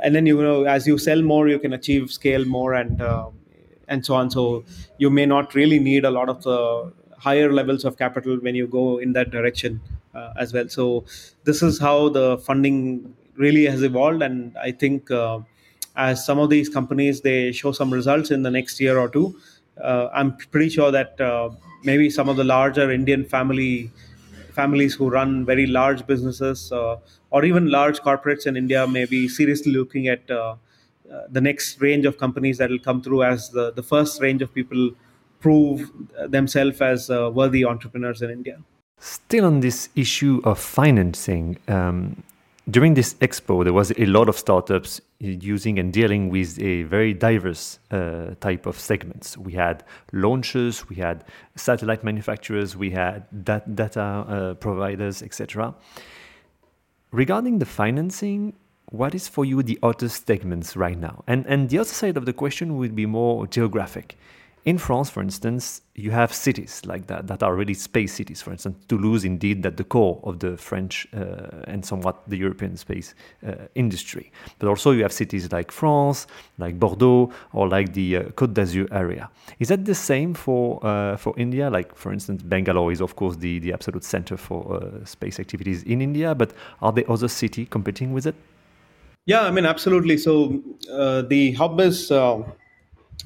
and 0.02 0.14
then 0.14 0.26
you 0.26 0.42
know 0.42 0.64
as 0.64 0.86
you 0.86 0.98
sell 0.98 1.22
more 1.22 1.48
you 1.48 1.58
can 1.58 1.72
achieve 1.72 2.10
scale 2.10 2.44
more 2.44 2.74
and 2.74 3.00
uh, 3.00 3.30
and 3.88 4.04
so 4.04 4.14
on. 4.14 4.30
So 4.30 4.64
you 4.98 5.10
may 5.10 5.26
not 5.26 5.54
really 5.54 5.78
need 5.78 6.04
a 6.04 6.10
lot 6.10 6.28
of 6.28 6.42
the 6.42 6.92
higher 7.18 7.52
levels 7.52 7.84
of 7.84 7.96
capital 7.96 8.36
when 8.36 8.54
you 8.54 8.66
go 8.66 8.98
in 8.98 9.12
that 9.14 9.30
direction 9.30 9.80
uh, 10.16 10.32
as 10.36 10.52
well. 10.52 10.68
So 10.68 11.04
this 11.44 11.62
is 11.62 11.78
how 11.78 12.08
the 12.08 12.38
funding 12.38 13.14
really 13.36 13.66
has 13.66 13.82
evolved, 13.82 14.22
and 14.22 14.56
I 14.56 14.72
think 14.72 15.10
uh, 15.10 15.40
as 15.96 16.24
some 16.24 16.38
of 16.38 16.50
these 16.50 16.68
companies 16.68 17.20
they 17.20 17.52
show 17.52 17.72
some 17.72 17.92
results 17.92 18.30
in 18.30 18.42
the 18.42 18.50
next 18.50 18.80
year 18.80 18.98
or 18.98 19.08
two, 19.08 19.38
uh, 19.82 20.08
I'm 20.12 20.36
pretty 20.36 20.70
sure 20.70 20.90
that 20.90 21.20
uh, 21.20 21.50
maybe 21.84 22.10
some 22.10 22.28
of 22.28 22.36
the 22.36 22.44
larger 22.44 22.90
Indian 22.90 23.24
family 23.24 23.90
families 24.52 24.94
who 24.94 25.10
run 25.10 25.44
very 25.44 25.66
large 25.66 26.06
businesses 26.06 26.72
uh, 26.72 26.96
or 27.30 27.44
even 27.44 27.70
large 27.70 27.98
corporates 28.00 28.46
in 28.46 28.56
India 28.56 28.86
may 28.86 29.04
be 29.04 29.28
seriously 29.28 29.72
looking 29.72 30.08
at 30.08 30.30
uh, 30.30 30.56
the 31.30 31.40
next 31.40 31.80
range 31.80 32.06
of 32.06 32.16
companies 32.16 32.56
that 32.56 32.70
will 32.70 32.78
come 32.78 33.02
through 33.02 33.22
as 33.22 33.50
the, 33.50 33.70
the 33.72 33.82
first 33.82 34.22
range 34.22 34.40
of 34.40 34.54
people 34.54 34.90
prove 35.40 35.90
themselves 36.28 36.80
as 36.80 37.10
worthy 37.10 37.66
entrepreneurs 37.66 38.22
in 38.22 38.30
India. 38.30 38.58
Still 38.98 39.44
on 39.44 39.60
this 39.60 39.88
issue 39.94 40.40
of 40.44 40.58
financing, 40.58 41.58
um, 41.68 42.22
during 42.68 42.94
this 42.94 43.14
expo, 43.14 43.62
there 43.62 43.72
was 43.72 43.92
a 43.96 44.06
lot 44.06 44.28
of 44.28 44.36
startups 44.36 45.00
using 45.20 45.78
and 45.78 45.92
dealing 45.92 46.30
with 46.30 46.60
a 46.60 46.82
very 46.82 47.14
diverse 47.14 47.78
uh, 47.92 48.34
type 48.40 48.66
of 48.66 48.78
segments. 48.78 49.38
We 49.38 49.52
had 49.52 49.84
launchers, 50.12 50.88
we 50.88 50.96
had 50.96 51.24
satellite 51.54 52.02
manufacturers, 52.02 52.76
we 52.76 52.90
had 52.90 53.24
dat- 53.44 53.76
data 53.76 54.02
uh, 54.02 54.54
providers, 54.54 55.22
etc. 55.22 55.74
Regarding 57.12 57.60
the 57.60 57.66
financing, 57.66 58.54
what 58.90 59.14
is 59.14 59.28
for 59.28 59.44
you 59.44 59.62
the 59.62 59.78
other 59.82 60.08
segments 60.08 60.76
right 60.76 60.98
now? 60.98 61.22
And 61.28 61.46
and 61.46 61.68
the 61.68 61.78
other 61.78 61.88
side 61.88 62.16
of 62.16 62.24
the 62.24 62.32
question 62.32 62.76
would 62.78 62.96
be 62.96 63.06
more 63.06 63.46
geographic. 63.46 64.16
In 64.66 64.78
France, 64.78 65.08
for 65.08 65.22
instance, 65.22 65.82
you 65.94 66.10
have 66.10 66.34
cities 66.34 66.82
like 66.84 67.06
that 67.06 67.28
that 67.28 67.40
are 67.44 67.54
really 67.54 67.72
space 67.72 68.12
cities. 68.12 68.42
For 68.42 68.50
instance, 68.50 68.76
Toulouse, 68.88 69.24
indeed, 69.24 69.64
at 69.64 69.76
the 69.76 69.84
core 69.84 70.20
of 70.24 70.40
the 70.40 70.56
French 70.56 71.06
uh, 71.14 71.62
and 71.68 71.86
somewhat 71.86 72.28
the 72.28 72.36
European 72.36 72.76
space 72.76 73.14
uh, 73.46 73.52
industry. 73.76 74.32
But 74.58 74.68
also 74.68 74.90
you 74.90 75.02
have 75.02 75.12
cities 75.12 75.52
like 75.52 75.70
France, 75.70 76.26
like 76.58 76.80
Bordeaux, 76.80 77.30
or 77.52 77.68
like 77.68 77.92
the 77.92 78.16
uh, 78.16 78.22
Côte 78.30 78.54
d'Azur 78.54 78.88
area. 78.90 79.30
Is 79.60 79.68
that 79.68 79.84
the 79.84 79.94
same 79.94 80.34
for 80.34 80.84
uh, 80.84 81.16
for 81.16 81.32
India? 81.38 81.70
Like, 81.70 81.94
for 81.94 82.12
instance, 82.12 82.42
Bangalore 82.42 82.90
is 82.90 83.00
of 83.00 83.14
course 83.14 83.36
the 83.36 83.60
the 83.60 83.72
absolute 83.72 84.02
center 84.02 84.36
for 84.36 84.82
uh, 84.82 85.04
space 85.04 85.38
activities 85.38 85.84
in 85.84 86.02
India. 86.02 86.34
But 86.34 86.52
are 86.82 86.92
there 86.92 87.08
other 87.08 87.28
cities 87.28 87.68
competing 87.70 88.12
with 88.12 88.26
it? 88.26 88.34
Yeah, 89.26 89.42
I 89.42 89.52
mean, 89.52 89.64
absolutely. 89.64 90.18
So 90.18 90.60
uh, 90.90 91.22
the 91.22 91.52
hub 91.52 91.80
is 91.80 92.10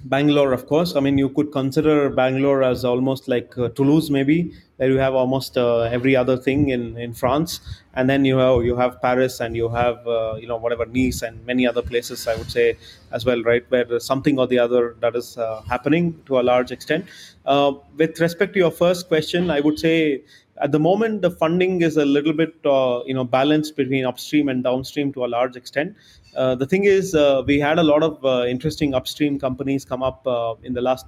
Bangalore, 0.05 0.53
of 0.53 0.67
course. 0.67 0.97
I 0.97 1.01
mean, 1.01 1.19
you 1.19 1.29
could 1.29 1.53
consider 1.53 2.09
Bangalore 2.09 2.63
as 2.63 2.85
almost 2.87 3.29
like 3.29 3.57
uh, 3.59 3.69
Toulouse, 3.69 4.09
maybe, 4.09 4.53
where 4.77 4.89
you 4.89 4.97
have 4.97 5.15
almost 5.15 5.59
uh, 5.59 5.81
every 5.83 6.17
other 6.17 6.39
thing 6.39 6.71
in, 6.71 6.97
in 6.97 7.13
France, 7.13 7.61
and 7.93 8.09
then 8.09 8.25
you 8.25 8.39
have 8.39 8.65
you 8.65 8.77
have 8.77 9.01
Paris, 9.03 9.41
and 9.41 9.55
you 9.55 9.69
have 9.69 10.07
uh, 10.07 10.37
you 10.41 10.47
know 10.47 10.57
whatever 10.57 10.87
Nice 10.87 11.21
and 11.21 11.45
many 11.45 11.67
other 11.67 11.83
places. 11.83 12.27
I 12.27 12.35
would 12.35 12.51
say 12.51 12.79
as 13.13 13.27
well, 13.27 13.43
right, 13.43 13.63
where 13.69 14.01
something 14.01 14.39
or 14.39 14.47
the 14.47 14.59
other 14.59 14.97
that 15.01 15.15
is 15.15 15.37
uh, 15.37 15.61
happening 15.69 16.19
to 16.27 16.41
a 16.41 16.43
large 16.43 16.73
extent. 16.73 17.05
Uh, 17.45 17.73
with 17.97 18.19
respect 18.21 18.55
to 18.55 18.59
your 18.59 18.71
first 18.71 19.07
question, 19.09 19.51
I 19.51 19.61
would 19.61 19.79
say 19.79 20.23
at 20.61 20.73
the 20.73 20.79
moment 20.79 21.23
the 21.23 21.31
funding 21.31 21.83
is 21.83 21.97
a 21.97 22.05
little 22.05 22.33
bit 22.33 22.55
uh, 22.65 23.01
you 23.07 23.15
know 23.15 23.25
balanced 23.25 23.77
between 23.77 24.05
upstream 24.05 24.49
and 24.49 24.65
downstream 24.65 25.13
to 25.13 25.25
a 25.25 25.31
large 25.37 25.57
extent 25.57 25.95
uh, 26.37 26.55
the 26.55 26.67
thing 26.67 26.85
is, 26.85 27.15
uh, 27.15 27.43
we 27.47 27.59
had 27.59 27.79
a 27.79 27.83
lot 27.83 28.03
of 28.03 28.25
uh, 28.25 28.45
interesting 28.47 28.95
upstream 28.95 29.39
companies 29.39 29.85
come 29.85 30.03
up 30.03 30.27
uh, 30.27 30.55
in 30.63 30.75
the 30.75 30.81
last 30.81 31.07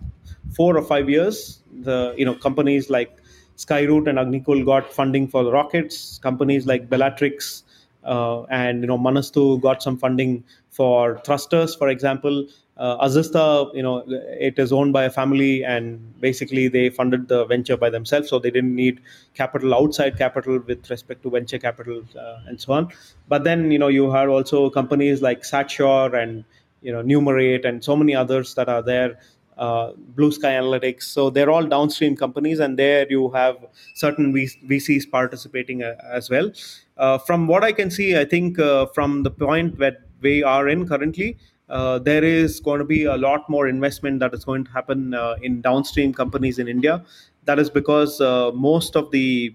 four 0.57 0.77
or 0.77 0.83
five 0.83 1.09
years. 1.09 1.63
The 1.83 2.15
you 2.17 2.25
know 2.25 2.35
companies 2.35 2.91
like 2.91 3.19
Skyroot 3.57 4.09
and 4.09 4.19
Agnikul 4.19 4.65
got 4.65 4.93
funding 4.93 5.29
for 5.29 5.45
rockets. 5.51 6.19
Companies 6.19 6.67
like 6.67 6.89
Bellatrix 6.89 7.63
uh, 8.05 8.43
and 8.45 8.81
you 8.81 8.89
know 8.89 8.99
Manastu 8.99 9.61
got 9.61 9.83
some 9.83 9.97
funding 9.97 10.45
for 10.71 11.21
thrusters, 11.25 11.77
for 11.77 11.89
example 11.89 12.47
uh, 12.83 13.07
Azista, 13.07 13.73
you 13.77 13.83
know, 13.83 14.03
it 14.09 14.59
is 14.59 14.73
owned 14.73 14.93
by 14.93 15.05
a 15.05 15.11
family, 15.11 15.65
and 15.65 16.21
basically 16.21 16.67
they 16.67 16.91
funded 16.91 17.29
the 17.29 17.45
venture 17.45 17.77
by 17.77 17.89
themselves, 17.89 18.29
so 18.29 18.41
they 18.41 18.51
didn't 18.51 18.75
need 18.75 19.01
capital 19.35 19.73
outside 19.73 20.19
capital 20.19 20.59
with 20.59 20.91
respect 20.91 21.23
to 21.23 21.31
venture 21.31 21.61
capital 21.61 22.03
uh, 22.19 22.39
and 22.49 22.61
so 22.61 22.73
on. 22.73 22.89
But 23.29 23.45
then, 23.45 23.71
you 23.71 23.79
know, 23.79 23.87
you 23.87 24.11
have 24.11 24.29
also 24.29 24.69
companies 24.69 25.23
like 25.23 25.43
SatSure 25.43 26.21
and 26.21 26.45
you 26.81 26.91
know 26.91 27.05
Numerate 27.05 27.65
and 27.65 27.85
so 27.85 27.95
many 27.95 28.17
others 28.17 28.57
that 28.57 28.69
are 28.69 28.83
there. 28.83 29.21
Uh, 29.57 29.93
Blue 30.17 30.33
Sky 30.33 30.53
Analytics. 30.55 31.05
So 31.05 31.31
they're 31.31 31.51
all 31.51 31.65
downstream 31.65 32.17
companies, 32.17 32.59
and 32.59 32.77
there 32.77 33.07
you 33.09 33.31
have 33.31 33.59
certain 33.95 34.33
VCs 34.35 35.09
participating 35.09 35.85
uh, 35.85 35.95
as 36.11 36.31
well. 36.31 36.51
Uh, 36.97 37.19
from 37.19 37.47
what 37.47 37.63
I 37.63 37.71
can 37.71 37.93
see, 37.93 38.19
I 38.19 38.25
think 38.25 38.59
uh, 38.59 38.87
from 38.87 39.23
the 39.23 39.31
point 39.31 39.79
that 39.79 40.01
we 40.21 40.43
are 40.43 40.69
in 40.69 40.89
currently, 40.89 41.37
uh, 41.69 41.99
there 41.99 42.25
is 42.25 42.61
going 42.61 42.79
to 42.79 42.85
be 42.85 43.05
a 43.05 43.17
lot 43.17 43.49
more 43.49 43.67
investment 43.69 44.21
that 44.21 44.35
is 44.35 44.45
going 44.45 44.65
to 44.65 44.71
happen 44.71 45.15
uh, 45.15 45.37
in 45.43 45.61
downstream 45.61 46.13
companies 46.13 46.59
in 46.59 46.69
India. 46.69 47.03
That 47.45 47.59
is 47.59 47.71
because 47.71 48.21
uh, 48.21 48.53
most 48.53 48.97
of 48.97 49.11
the 49.11 49.55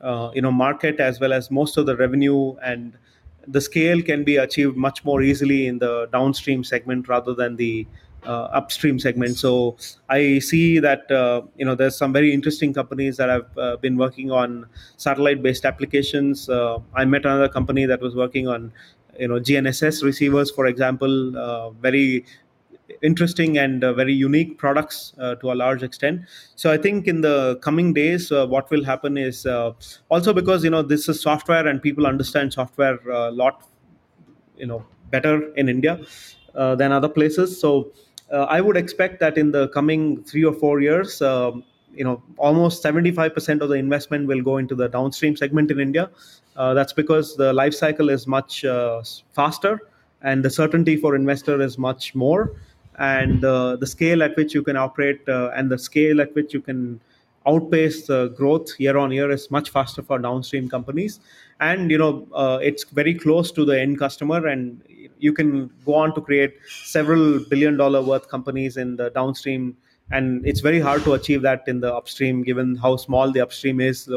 uh, 0.00 0.30
you 0.34 0.42
know 0.42 0.52
market 0.52 1.00
as 1.00 1.20
well 1.20 1.32
as 1.32 1.50
most 1.50 1.76
of 1.76 1.86
the 1.86 1.96
revenue 1.96 2.54
and 2.62 2.96
the 3.46 3.60
scale 3.60 4.02
can 4.02 4.24
be 4.24 4.36
achieved 4.36 4.76
much 4.76 5.04
more 5.04 5.22
easily 5.22 5.66
in 5.66 5.78
the 5.78 6.08
downstream 6.12 6.62
segment 6.62 7.08
rather 7.08 7.34
than 7.34 7.56
the 7.56 7.86
uh, 8.26 8.42
upstream 8.52 8.98
segment. 8.98 9.38
So 9.38 9.76
I 10.08 10.38
see 10.40 10.78
that 10.80 11.10
uh, 11.10 11.42
you 11.56 11.64
know 11.64 11.74
there's 11.74 11.96
some 11.96 12.12
very 12.12 12.32
interesting 12.32 12.74
companies 12.74 13.16
that 13.16 13.28
have 13.28 13.80
been 13.80 13.96
working 13.96 14.30
on 14.30 14.66
satellite-based 14.96 15.64
applications. 15.64 16.48
I 16.48 17.04
met 17.04 17.24
another 17.24 17.48
company 17.48 17.86
that 17.86 18.00
was 18.00 18.14
working 18.14 18.48
on 18.48 18.72
you 19.18 19.28
know 19.28 19.40
GNSS 19.40 20.02
receivers, 20.02 20.50
for 20.50 20.66
example, 20.66 21.36
uh, 21.36 21.70
very 21.70 22.24
interesting 23.02 23.58
and 23.58 23.84
uh, 23.84 23.92
very 23.92 24.12
unique 24.12 24.58
products 24.58 25.12
uh, 25.18 25.34
to 25.36 25.52
a 25.52 25.54
large 25.54 25.82
extent. 25.82 26.22
So 26.56 26.70
I 26.70 26.78
think 26.78 27.06
in 27.06 27.20
the 27.20 27.56
coming 27.56 27.92
days, 27.92 28.32
uh, 28.32 28.46
what 28.46 28.70
will 28.70 28.84
happen 28.84 29.16
is 29.16 29.46
uh, 29.46 29.72
also 30.08 30.32
because 30.32 30.64
you 30.64 30.70
know 30.70 30.82
this 30.82 31.08
is 31.08 31.20
software 31.20 31.66
and 31.66 31.82
people 31.82 32.06
understand 32.06 32.52
software 32.52 32.98
a 33.08 33.30
lot, 33.30 33.68
you 34.56 34.66
know, 34.66 34.84
better 35.10 35.52
in 35.54 35.68
India 35.68 36.00
uh, 36.54 36.74
than 36.74 36.92
other 36.92 37.08
places. 37.08 37.60
So 37.60 37.92
I 38.30 38.60
would 38.60 38.76
expect 38.76 39.20
that 39.20 39.38
in 39.38 39.52
the 39.52 39.68
coming 39.68 40.22
three 40.22 40.44
or 40.44 40.52
four 40.52 40.80
years. 40.80 41.22
Um, 41.22 41.64
you 41.98 42.04
know, 42.04 42.22
almost 42.36 42.82
75% 42.82 43.60
of 43.60 43.68
the 43.68 43.74
investment 43.74 44.28
will 44.28 44.40
go 44.40 44.56
into 44.58 44.76
the 44.76 44.88
downstream 44.88 45.36
segment 45.36 45.72
in 45.72 45.80
India, 45.80 46.08
uh, 46.56 46.72
that's 46.72 46.92
because 46.92 47.36
the 47.36 47.52
life 47.52 47.74
cycle 47.74 48.08
is 48.08 48.26
much 48.26 48.64
uh, 48.64 49.02
faster 49.32 49.80
and 50.22 50.44
the 50.44 50.50
certainty 50.50 50.96
for 50.96 51.16
investor 51.16 51.60
is 51.60 51.76
much 51.76 52.14
more. 52.14 52.52
And 52.98 53.44
uh, 53.44 53.76
the 53.76 53.86
scale 53.86 54.22
at 54.22 54.36
which 54.36 54.54
you 54.54 54.62
can 54.62 54.76
operate 54.76 55.28
uh, 55.28 55.50
and 55.56 55.70
the 55.70 55.78
scale 55.78 56.20
at 56.20 56.34
which 56.36 56.54
you 56.54 56.60
can 56.60 57.00
outpace 57.46 58.06
the 58.06 58.28
growth 58.28 58.68
year 58.78 58.96
on 58.96 59.10
year 59.10 59.30
is 59.30 59.50
much 59.50 59.70
faster 59.70 60.02
for 60.02 60.18
downstream 60.18 60.68
companies. 60.68 61.18
And 61.58 61.90
you 61.90 61.98
know 61.98 62.28
uh, 62.32 62.58
it's 62.62 62.84
very 62.84 63.14
close 63.14 63.50
to 63.52 63.64
the 63.64 63.80
end 63.80 63.98
customer 63.98 64.46
and 64.46 64.80
you 65.18 65.32
can 65.32 65.68
go 65.84 65.94
on 65.94 66.14
to 66.14 66.20
create 66.20 66.54
several 66.68 67.40
billion 67.50 67.76
dollar 67.76 68.02
worth 68.02 68.28
companies 68.28 68.76
in 68.76 68.94
the 68.94 69.10
downstream 69.10 69.76
and 70.10 70.46
it's 70.46 70.60
very 70.60 70.80
hard 70.80 71.02
to 71.04 71.12
achieve 71.12 71.42
that 71.42 71.62
in 71.66 71.80
the 71.80 71.94
upstream 71.94 72.42
given 72.42 72.76
how 72.76 72.96
small 72.96 73.30
the 73.30 73.40
upstream 73.40 73.80
is 73.80 74.08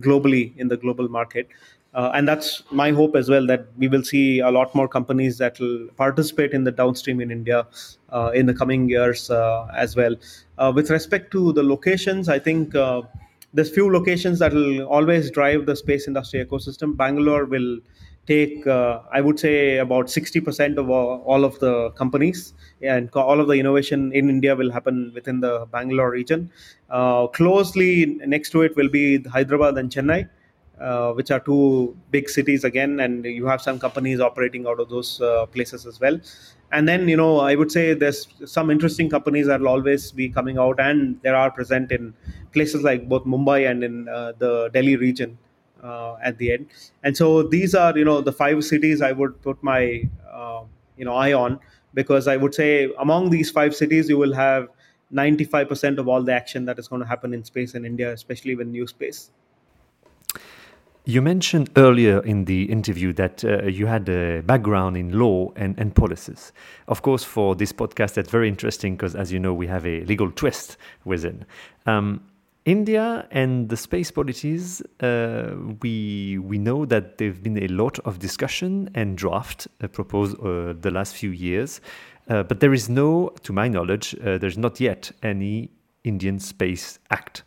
globally 0.00 0.56
in 0.56 0.68
the 0.68 0.76
global 0.76 1.08
market 1.08 1.48
uh, 1.94 2.10
and 2.14 2.26
that's 2.26 2.62
my 2.70 2.90
hope 2.90 3.14
as 3.14 3.28
well 3.28 3.46
that 3.46 3.66
we 3.76 3.86
will 3.86 4.02
see 4.02 4.38
a 4.38 4.50
lot 4.50 4.74
more 4.74 4.88
companies 4.88 5.36
that 5.38 5.58
will 5.60 5.88
participate 5.96 6.52
in 6.52 6.64
the 6.64 6.70
downstream 6.70 7.20
in 7.20 7.30
India 7.30 7.66
uh, 8.10 8.30
in 8.34 8.46
the 8.46 8.54
coming 8.54 8.88
years 8.88 9.30
uh, 9.30 9.66
as 9.76 9.94
well. 9.94 10.14
Uh, 10.56 10.72
with 10.74 10.88
respect 10.90 11.30
to 11.32 11.52
the 11.52 11.62
locations, 11.62 12.30
I 12.30 12.38
think 12.38 12.74
uh, 12.74 13.02
there's 13.52 13.68
few 13.68 13.92
locations 13.92 14.38
that 14.38 14.54
will 14.54 14.84
always 14.84 15.30
drive 15.30 15.66
the 15.66 15.76
space 15.76 16.08
industry 16.08 16.42
ecosystem. 16.42 16.96
Bangalore 16.96 17.44
will 17.44 17.78
take, 18.26 18.66
uh, 18.66 19.00
I 19.12 19.20
would 19.20 19.38
say, 19.38 19.78
about 19.78 20.06
60% 20.06 20.78
of 20.78 20.88
all 20.90 21.44
of 21.44 21.58
the 21.58 21.90
companies 21.90 22.54
and 22.80 23.10
all 23.14 23.40
of 23.40 23.48
the 23.48 23.54
innovation 23.54 24.12
in 24.12 24.30
India 24.30 24.54
will 24.54 24.70
happen 24.70 25.12
within 25.14 25.40
the 25.40 25.66
Bangalore 25.72 26.10
region. 26.10 26.50
closely 27.32 28.18
next 28.26 28.50
to 28.50 28.62
it 28.62 28.76
will 28.76 28.88
be 28.88 29.22
Hyderabad 29.24 29.76
and 29.78 29.90
Chennai 29.90 30.28
uh, 30.82 31.12
which 31.12 31.30
are 31.30 31.40
two 31.40 31.96
big 32.10 32.28
cities 32.28 32.64
again, 32.64 33.00
and 33.00 33.24
you 33.24 33.46
have 33.46 33.62
some 33.62 33.78
companies 33.78 34.20
operating 34.20 34.66
out 34.66 34.80
of 34.80 34.88
those 34.88 35.20
uh, 35.20 35.46
places 35.46 35.86
as 35.86 36.00
well. 36.00 36.18
And 36.72 36.88
then, 36.88 37.08
you 37.08 37.16
know, 37.16 37.40
I 37.40 37.54
would 37.54 37.70
say 37.70 37.94
there's 37.94 38.26
some 38.46 38.70
interesting 38.70 39.08
companies 39.08 39.46
that 39.46 39.60
will 39.60 39.68
always 39.68 40.10
be 40.10 40.28
coming 40.28 40.58
out, 40.58 40.80
and 40.80 41.20
there 41.22 41.36
are 41.36 41.50
present 41.50 41.92
in 41.92 42.14
places 42.52 42.82
like 42.82 43.08
both 43.08 43.24
Mumbai 43.24 43.70
and 43.70 43.84
in 43.84 44.08
uh, 44.08 44.32
the 44.38 44.70
Delhi 44.72 44.96
region 44.96 45.38
uh, 45.82 46.16
at 46.22 46.38
the 46.38 46.52
end. 46.52 46.66
And 47.02 47.16
so 47.16 47.42
these 47.42 47.74
are, 47.74 47.96
you 47.96 48.04
know, 48.04 48.20
the 48.20 48.32
five 48.32 48.64
cities 48.64 49.02
I 49.02 49.12
would 49.12 49.40
put 49.42 49.62
my, 49.62 50.08
uh, 50.32 50.62
you 50.96 51.04
know, 51.04 51.14
eye 51.14 51.32
on 51.32 51.60
because 51.94 52.28
I 52.28 52.36
would 52.36 52.54
say 52.54 52.92
among 52.98 53.30
these 53.30 53.50
five 53.50 53.74
cities, 53.74 54.08
you 54.08 54.18
will 54.18 54.34
have 54.34 54.68
95% 55.12 55.98
of 55.98 56.08
all 56.08 56.22
the 56.22 56.32
action 56.32 56.64
that 56.64 56.78
is 56.78 56.88
going 56.88 57.02
to 57.02 57.08
happen 57.08 57.34
in 57.34 57.44
space 57.44 57.74
in 57.74 57.84
India, 57.84 58.12
especially 58.12 58.54
with 58.54 58.66
new 58.66 58.86
space. 58.86 59.30
You 61.04 61.20
mentioned 61.20 61.68
earlier 61.76 62.20
in 62.20 62.44
the 62.44 62.70
interview 62.70 63.12
that 63.14 63.44
uh, 63.44 63.64
you 63.64 63.86
had 63.86 64.08
a 64.08 64.40
background 64.42 64.96
in 64.96 65.18
law 65.18 65.52
and, 65.56 65.76
and 65.76 65.92
policies. 65.92 66.52
Of 66.86 67.02
course, 67.02 67.24
for 67.24 67.56
this 67.56 67.72
podcast, 67.72 68.14
that's 68.14 68.30
very 68.30 68.46
interesting 68.46 68.94
because, 68.94 69.16
as 69.16 69.32
you 69.32 69.40
know, 69.40 69.52
we 69.52 69.66
have 69.66 69.84
a 69.84 70.04
legal 70.04 70.30
twist 70.30 70.76
within. 71.04 71.44
Um, 71.86 72.22
India 72.64 73.26
and 73.32 73.68
the 73.68 73.76
space 73.76 74.10
policies, 74.12 74.82
uh, 75.00 75.54
we 75.82 76.38
we 76.38 76.58
know 76.58 76.86
that 76.86 77.18
there've 77.18 77.42
been 77.42 77.58
a 77.58 77.66
lot 77.68 77.98
of 78.00 78.18
discussion 78.20 78.88
and 78.94 79.18
draft 79.18 79.66
uh, 79.82 79.88
proposed 79.88 80.38
uh, 80.38 80.72
the 80.80 80.90
last 80.90 81.16
few 81.16 81.30
years, 81.30 81.80
uh, 82.28 82.44
but 82.44 82.60
there 82.60 82.72
is 82.72 82.88
no, 82.88 83.30
to 83.42 83.52
my 83.52 83.66
knowledge, 83.66 84.14
uh, 84.24 84.38
there's 84.38 84.58
not 84.58 84.78
yet 84.78 85.10
any 85.22 85.70
Indian 86.04 86.38
Space 86.38 87.00
Act. 87.10 87.42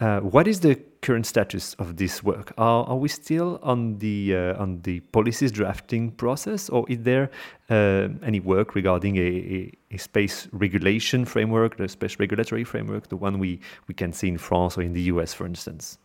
Uh, 0.00 0.20
what 0.20 0.48
is 0.48 0.60
the 0.60 0.80
current 1.02 1.26
status 1.26 1.74
of 1.74 1.96
this 1.96 2.22
work? 2.22 2.52
Are, 2.56 2.84
are 2.84 2.96
we 2.96 3.08
still 3.08 3.58
on 3.62 3.98
the 3.98 4.34
uh, 4.34 4.62
on 4.62 4.80
the 4.82 5.00
policies 5.00 5.52
drafting 5.52 6.12
process, 6.12 6.70
or 6.70 6.86
is 6.88 7.00
there 7.02 7.30
uh, 7.68 8.08
any 8.24 8.40
work 8.40 8.74
regarding 8.74 9.16
a, 9.16 9.20
a, 9.20 9.72
a, 9.90 9.98
space 9.98 10.48
regulation 10.52 11.24
framework, 11.24 11.76
the 11.76 11.88
space 11.88 12.18
regulatory 12.18 12.64
framework, 12.64 13.08
the 13.08 13.16
one 13.16 13.38
we, 13.38 13.60
we 13.88 13.94
can 13.94 14.12
see 14.12 14.28
in 14.28 14.38
France 14.38 14.78
or 14.78 14.82
in 14.82 14.92
the 14.92 15.02
US, 15.02 15.34
for 15.34 15.46
instance? 15.46 15.98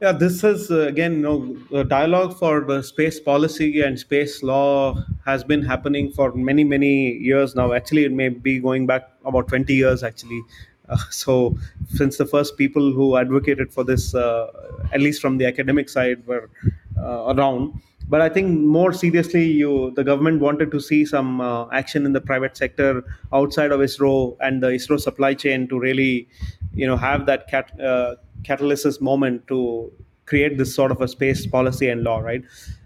Yeah, 0.00 0.10
this 0.10 0.42
is 0.42 0.68
uh, 0.70 0.80
again, 0.80 1.20
you 1.20 1.58
know, 1.70 1.84
dialogue 1.84 2.36
for 2.36 2.62
the 2.62 2.82
space 2.82 3.20
policy 3.20 3.82
and 3.82 3.96
space 3.96 4.42
law 4.42 4.96
has 5.24 5.44
been 5.44 5.62
happening 5.62 6.10
for 6.10 6.32
many, 6.34 6.64
many 6.64 7.12
years 7.12 7.54
now. 7.54 7.72
Actually, 7.72 8.04
it 8.04 8.12
may 8.12 8.28
be 8.28 8.58
going 8.58 8.84
back 8.84 9.08
about 9.24 9.46
20 9.46 9.72
years, 9.72 10.02
actually. 10.02 10.42
Uh, 10.88 10.96
so, 11.10 11.56
since 11.88 12.16
the 12.16 12.26
first 12.26 12.56
people 12.56 12.92
who 12.92 13.16
advocated 13.16 13.72
for 13.72 13.84
this, 13.84 14.14
uh, 14.14 14.50
at 14.92 15.00
least 15.00 15.20
from 15.20 15.38
the 15.38 15.46
academic 15.46 15.88
side, 15.88 16.26
were 16.26 16.50
uh, 16.98 17.34
around. 17.34 17.80
But 18.08 18.20
I 18.20 18.28
think 18.28 18.60
more 18.60 18.92
seriously, 18.92 19.44
you 19.44 19.92
the 19.96 20.04
government 20.04 20.40
wanted 20.40 20.70
to 20.72 20.80
see 20.80 21.04
some 21.04 21.40
uh, 21.40 21.68
action 21.70 22.04
in 22.04 22.12
the 22.12 22.20
private 22.20 22.56
sector 22.56 23.04
outside 23.32 23.72
of 23.72 23.80
ISRO 23.80 24.36
and 24.40 24.62
the 24.62 24.68
ISRO 24.68 25.00
supply 25.00 25.34
chain 25.34 25.68
to 25.68 25.78
really, 25.78 26.28
you 26.74 26.86
know, 26.86 26.96
have 26.96 27.26
that 27.26 27.48
cat, 27.48 27.70
uh, 27.80 28.16
catalysis 28.42 29.00
moment 29.00 29.46
to 29.48 29.90
create 30.26 30.58
this 30.58 30.74
sort 30.74 30.90
of 30.90 31.00
a 31.00 31.08
space 31.08 31.46
policy 31.46 31.88
and 31.88 32.02
law, 32.02 32.18
right? 32.18 32.42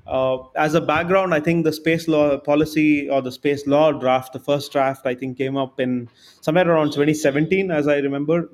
Uh, 0.06 0.38
as 0.54 0.74
a 0.74 0.80
background, 0.80 1.34
I 1.34 1.40
think 1.40 1.64
the 1.64 1.72
space 1.72 2.06
law 2.06 2.36
policy 2.38 3.08
or 3.08 3.20
the 3.20 3.32
space 3.32 3.66
law 3.66 3.92
draft, 3.92 4.32
the 4.32 4.38
first 4.38 4.70
draft, 4.70 5.04
I 5.04 5.14
think 5.14 5.36
came 5.36 5.56
up 5.56 5.80
in 5.80 6.08
somewhere 6.40 6.68
around 6.70 6.88
2017, 6.92 7.70
as 7.70 7.88
I 7.88 7.96
remember, 7.96 8.48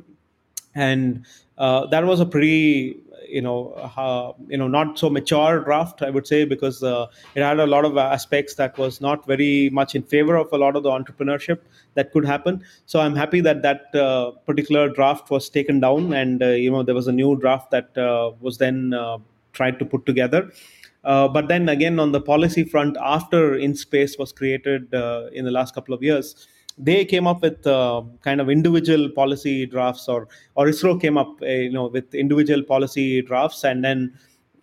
and 0.74 1.26
uh, 1.58 1.86
that 1.86 2.06
was 2.06 2.20
a 2.20 2.26
pretty, 2.26 2.96
you 3.28 3.42
know, 3.42 3.72
uh, 3.96 4.32
you 4.48 4.56
know, 4.56 4.66
not 4.66 4.98
so 4.98 5.10
mature 5.10 5.60
draft, 5.60 6.00
I 6.00 6.08
would 6.08 6.26
say, 6.26 6.46
because 6.46 6.82
uh, 6.82 7.08
it 7.34 7.42
had 7.42 7.60
a 7.60 7.66
lot 7.66 7.84
of 7.84 7.98
aspects 7.98 8.54
that 8.54 8.78
was 8.78 9.02
not 9.02 9.26
very 9.26 9.68
much 9.70 9.94
in 9.94 10.02
favor 10.02 10.36
of 10.36 10.50
a 10.52 10.56
lot 10.56 10.74
of 10.74 10.82
the 10.84 10.90
entrepreneurship 10.90 11.58
that 11.94 12.12
could 12.12 12.24
happen. 12.24 12.64
So 12.86 13.00
I'm 13.00 13.14
happy 13.14 13.42
that 13.42 13.60
that 13.60 13.94
uh, 13.94 14.30
particular 14.46 14.88
draft 14.88 15.28
was 15.28 15.50
taken 15.50 15.80
down, 15.80 16.14
and 16.14 16.42
uh, 16.42 16.46
you 16.48 16.70
know, 16.70 16.82
there 16.82 16.94
was 16.94 17.08
a 17.08 17.12
new 17.12 17.36
draft 17.36 17.70
that 17.72 17.90
was 18.40 18.56
then 18.56 18.94
tried 19.52 19.78
to 19.78 19.84
put 19.84 20.06
together. 20.06 20.50
Uh, 21.04 21.26
but 21.28 21.48
then 21.48 21.68
again, 21.68 21.98
on 21.98 22.12
the 22.12 22.20
policy 22.20 22.64
front, 22.64 22.96
after 23.02 23.54
IN-SPACe 23.54 24.18
was 24.18 24.32
created 24.32 24.94
uh, 24.94 25.26
in 25.32 25.44
the 25.44 25.50
last 25.50 25.74
couple 25.74 25.94
of 25.94 26.02
years, 26.02 26.46
they 26.78 27.04
came 27.04 27.26
up 27.26 27.42
with 27.42 27.66
uh, 27.66 28.02
kind 28.22 28.40
of 28.40 28.48
individual 28.48 29.10
policy 29.10 29.66
drafts, 29.66 30.08
or 30.08 30.28
or 30.54 30.66
ISRO 30.66 31.00
came 31.00 31.18
up, 31.18 31.42
uh, 31.42 31.46
you 31.46 31.72
know, 31.72 31.88
with 31.88 32.14
individual 32.14 32.62
policy 32.62 33.20
drafts, 33.22 33.64
and 33.64 33.84
then 33.84 34.18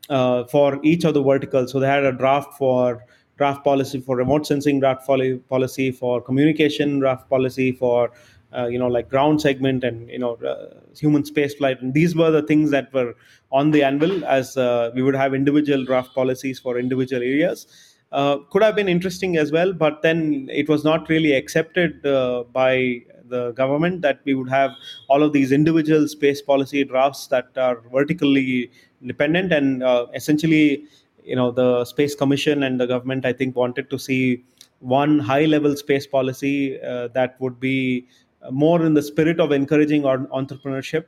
uh, 0.10 0.46
for 0.46 0.80
each 0.84 1.04
of 1.04 1.14
the 1.14 1.22
verticals. 1.22 1.72
So 1.72 1.80
they 1.80 1.88
had 1.88 2.04
a 2.04 2.12
draft 2.12 2.58
for 2.58 3.06
draft 3.38 3.64
policy 3.64 4.02
for 4.02 4.18
remote 4.18 4.46
sensing, 4.46 4.80
draft 4.80 5.08
policy 5.08 5.92
for 5.92 6.22
communication, 6.22 7.00
draft 7.00 7.30
policy 7.30 7.72
for 7.72 8.12
uh, 8.58 8.68
you 8.68 8.80
know 8.80 8.88
like 8.88 9.10
ground 9.10 9.42
segment 9.42 9.84
and 9.84 10.10
you 10.10 10.20
know 10.20 10.36
uh, 10.36 10.80
human 10.98 11.24
space 11.24 11.54
flight 11.56 11.82
and 11.82 11.94
these 11.94 12.16
were 12.16 12.32
the 12.32 12.42
things 12.42 12.72
that 12.72 12.92
were 12.94 13.16
on 13.52 13.72
the 13.72 13.84
anvil 13.84 14.24
as 14.26 14.58
uh, 14.58 14.92
we 14.96 15.02
would 15.02 15.16
have 15.16 15.34
individual 15.34 15.86
draft 15.86 16.14
policies 16.14 16.60
for 16.60 16.78
individual 16.80 17.22
areas. 17.22 17.68
Uh, 18.12 18.38
could 18.50 18.64
have 18.64 18.76
been 18.76 18.90
interesting 18.90 19.38
as 19.38 19.52
well 19.52 19.72
but 19.72 20.02
then 20.02 20.48
it 20.52 20.68
was 20.68 20.84
not 20.84 21.08
really 21.10 21.34
accepted 21.34 22.04
uh, 22.08 22.44
by 22.52 23.00
the 23.28 23.52
government 23.52 24.02
that 24.02 24.20
we 24.26 24.34
would 24.34 24.50
have 24.50 24.72
all 25.10 25.22
of 25.22 25.32
these 25.32 25.52
individual 25.52 26.08
space 26.08 26.42
policy 26.42 26.84
drafts 26.84 27.28
that 27.28 27.50
are 27.56 27.84
vertically 27.94 28.72
dependent. 29.06 29.54
And 29.54 29.84
uh, 29.84 30.08
essentially 30.16 30.86
you 31.24 31.36
know 31.36 31.52
the 31.52 31.86
space 31.86 32.16
commission 32.16 32.64
and 32.64 32.80
the 32.80 32.88
government 32.88 33.24
i 33.24 33.32
think 33.32 33.56
wanted 33.56 33.90
to 33.90 34.00
see 34.00 34.44
one 34.80 35.20
high 35.20 35.46
level 35.46 35.76
space 35.76 36.08
policy 36.08 36.80
that 37.14 37.36
would 37.40 37.60
be 37.60 38.08
more 38.52 38.86
in 38.86 38.94
the 38.94 39.02
spirit 39.02 39.40
of 39.40 39.52
encouraging 39.52 40.04
entrepreneurship 40.04 41.06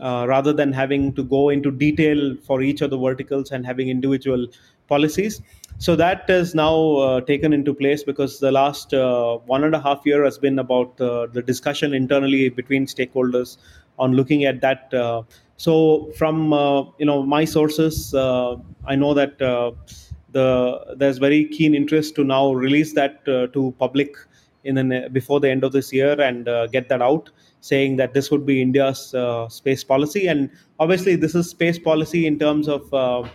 uh, 0.00 0.24
rather 0.26 0.52
than 0.52 0.72
having 0.72 1.12
to 1.14 1.22
go 1.22 1.50
into 1.50 1.70
detail 1.70 2.34
for 2.46 2.62
each 2.62 2.80
of 2.80 2.90
the 2.90 2.98
verticals 2.98 3.50
and 3.50 3.66
having 3.66 3.88
individual 3.88 4.46
policies. 4.88 5.42
So 5.78 5.96
that 5.96 6.28
is 6.28 6.54
now 6.54 6.96
uh, 6.96 7.20
taken 7.22 7.52
into 7.52 7.74
place 7.74 8.02
because 8.02 8.40
the 8.40 8.50
last 8.50 8.94
uh, 8.94 9.36
one 9.46 9.64
and 9.64 9.74
a 9.74 9.80
half 9.80 10.02
year 10.04 10.24
has 10.24 10.38
been 10.38 10.58
about 10.58 11.00
uh, 11.00 11.26
the 11.26 11.42
discussion 11.42 11.94
internally 11.94 12.48
between 12.48 12.86
stakeholders 12.86 13.58
on 13.98 14.12
looking 14.12 14.44
at 14.44 14.60
that. 14.62 14.92
Uh, 14.92 15.22
so 15.56 16.10
from 16.16 16.52
uh, 16.52 16.82
you 16.98 17.04
know 17.04 17.22
my 17.22 17.44
sources, 17.44 18.14
I 18.14 18.96
know 18.96 19.14
that 19.14 19.38
the 19.38 20.94
there's 20.96 21.18
very 21.18 21.44
keen 21.46 21.74
interest 21.74 22.14
to 22.14 22.24
now 22.24 22.52
release 22.52 22.94
that 22.94 23.24
to 23.26 23.74
public 23.78 24.16
in 24.64 24.74
the, 24.74 25.08
before 25.12 25.40
the 25.40 25.50
end 25.50 25.64
of 25.64 25.72
this 25.72 25.92
year 25.92 26.20
and 26.20 26.48
uh, 26.48 26.66
get 26.66 26.88
that 26.88 27.02
out 27.02 27.30
saying 27.60 27.96
that 27.96 28.14
this 28.14 28.30
would 28.30 28.46
be 28.46 28.60
india's 28.62 29.14
uh, 29.14 29.48
space 29.48 29.84
policy. 29.84 30.26
And 30.26 30.50
obviously 30.78 31.16
this 31.16 31.34
is 31.34 31.50
space 31.50 31.78
policy 31.78 32.26
in 32.26 32.38
terms 32.38 32.68
of 32.68 32.92
uh, 32.92 33.28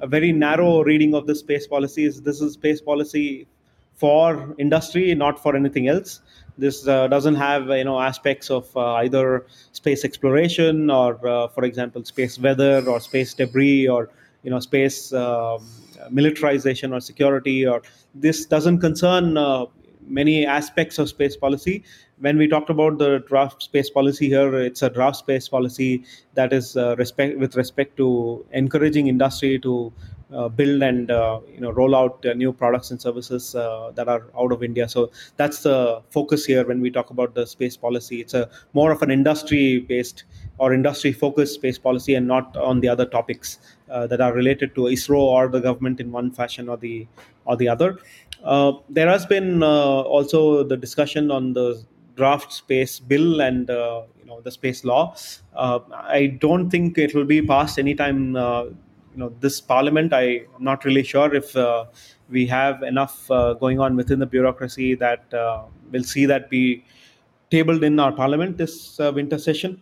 a 0.00 0.06
very 0.06 0.32
narrow 0.32 0.82
reading 0.82 1.14
of 1.14 1.26
the 1.26 1.34
space 1.34 1.66
policy. 1.66 2.04
Is 2.04 2.22
this 2.22 2.40
is 2.40 2.54
space 2.54 2.80
policy 2.80 3.46
for 3.94 4.54
industry 4.58 5.14
not 5.14 5.42
for 5.42 5.56
anything 5.56 5.88
else. 5.88 6.20
This 6.56 6.86
uh, 6.88 7.08
doesn't 7.08 7.36
have 7.36 7.68
you 7.68 7.84
know 7.84 8.00
aspects 8.00 8.50
of 8.50 8.76
uh, 8.76 8.94
either 8.94 9.46
space 9.72 10.04
exploration 10.04 10.90
or 10.90 11.26
uh, 11.26 11.48
for 11.48 11.64
example 11.64 12.04
space 12.04 12.38
weather 12.38 12.84
or 12.88 13.00
space 13.00 13.34
debris 13.34 13.88
or 13.88 14.10
you 14.42 14.50
know 14.50 14.60
space 14.60 15.12
um, 15.12 15.66
militarization 16.10 16.92
or 16.92 17.00
security 17.00 17.66
or 17.66 17.82
this 18.14 18.46
doesn't 18.46 18.78
concern 18.78 19.36
many 20.08 20.46
aspects 20.46 20.98
of 20.98 21.08
space 21.08 21.36
policy. 21.36 21.84
When 22.18 22.36
we 22.36 22.48
talked 22.48 22.70
about 22.70 22.98
the 22.98 23.18
draft 23.20 23.62
space 23.62 23.90
policy 23.90 24.28
here, 24.28 24.54
it's 24.60 24.82
a 24.82 24.90
draft 24.90 25.16
space 25.16 25.48
policy 25.48 26.04
that 26.34 26.52
is 26.52 26.76
uh, 26.76 26.96
respect 26.96 27.38
with 27.38 27.56
respect 27.56 27.96
to 27.98 28.44
encouraging 28.52 29.06
industry 29.06 29.58
to 29.60 29.92
build 30.48 30.82
and 30.82 31.10
uh, 31.10 31.40
you 31.52 31.60
know 31.60 31.70
roll 31.70 31.94
out 31.94 32.24
uh, 32.26 32.34
new 32.34 32.52
products 32.52 32.90
and 32.90 33.00
services 33.00 33.54
uh, 33.54 33.90
that 33.94 34.08
are 34.08 34.24
out 34.38 34.52
of 34.52 34.62
India. 34.62 34.88
So 34.88 35.10
that's 35.36 35.62
the 35.62 36.02
focus 36.10 36.44
here 36.44 36.66
when 36.66 36.80
we 36.80 36.90
talk 36.90 37.10
about 37.10 37.34
the 37.34 37.46
space 37.46 37.76
policy. 37.76 38.20
It's 38.20 38.34
a 38.34 38.48
more 38.74 38.90
of 38.92 39.02
an 39.02 39.10
industry 39.10 39.80
based 39.80 40.24
or 40.58 40.74
industry 40.74 41.12
focused 41.12 41.54
space 41.54 41.78
policy 41.78 42.14
and 42.14 42.26
not 42.26 42.56
on 42.56 42.80
the 42.80 42.88
other 42.88 43.06
topics 43.06 43.58
uh, 43.90 44.06
that 44.08 44.20
are 44.20 44.32
related 44.32 44.74
to 44.74 44.82
ISRO 44.82 45.18
or 45.18 45.48
the 45.48 45.60
government 45.60 46.00
in 46.00 46.12
one 46.12 46.30
fashion 46.30 46.68
or 46.68 46.76
the 46.76 47.06
or 47.44 47.56
the 47.56 47.68
other. 47.68 47.98
Uh, 48.44 48.72
there 48.88 49.08
has 49.08 49.26
been 49.26 49.62
uh, 49.62 49.66
also 49.66 50.62
the 50.62 50.76
discussion 50.76 51.30
on 51.30 51.52
the 51.54 51.82
draft 52.16 52.52
space 52.52 52.98
bill 52.98 53.40
and 53.40 53.70
uh, 53.70 54.02
you 54.18 54.26
know 54.26 54.40
the 54.42 54.50
space 54.50 54.84
law. 54.84 55.14
Uh, 55.54 55.78
I 55.92 56.26
don't 56.26 56.68
think 56.68 56.98
it 56.98 57.14
will 57.14 57.24
be 57.24 57.40
passed 57.40 57.78
anytime. 57.78 58.36
Uh, 59.18 59.24
you 59.24 59.30
know 59.30 59.36
this 59.40 59.60
parliament. 59.60 60.12
I, 60.12 60.22
am 60.56 60.64
not 60.64 60.84
really 60.84 61.02
sure 61.02 61.34
if 61.34 61.56
uh, 61.56 61.84
we 62.30 62.46
have 62.46 62.82
enough 62.82 63.28
going 63.60 63.80
on 63.80 63.96
within 63.96 64.18
the 64.18 64.26
bureaucracy 64.26 64.94
that 64.96 65.24
we'll 65.90 66.04
see 66.04 66.26
that 66.26 66.50
be 66.50 66.84
tabled 67.50 67.82
in 67.82 67.98
our 67.98 68.12
parliament 68.12 68.58
this 68.58 68.98
winter 68.98 69.38
session 69.38 69.80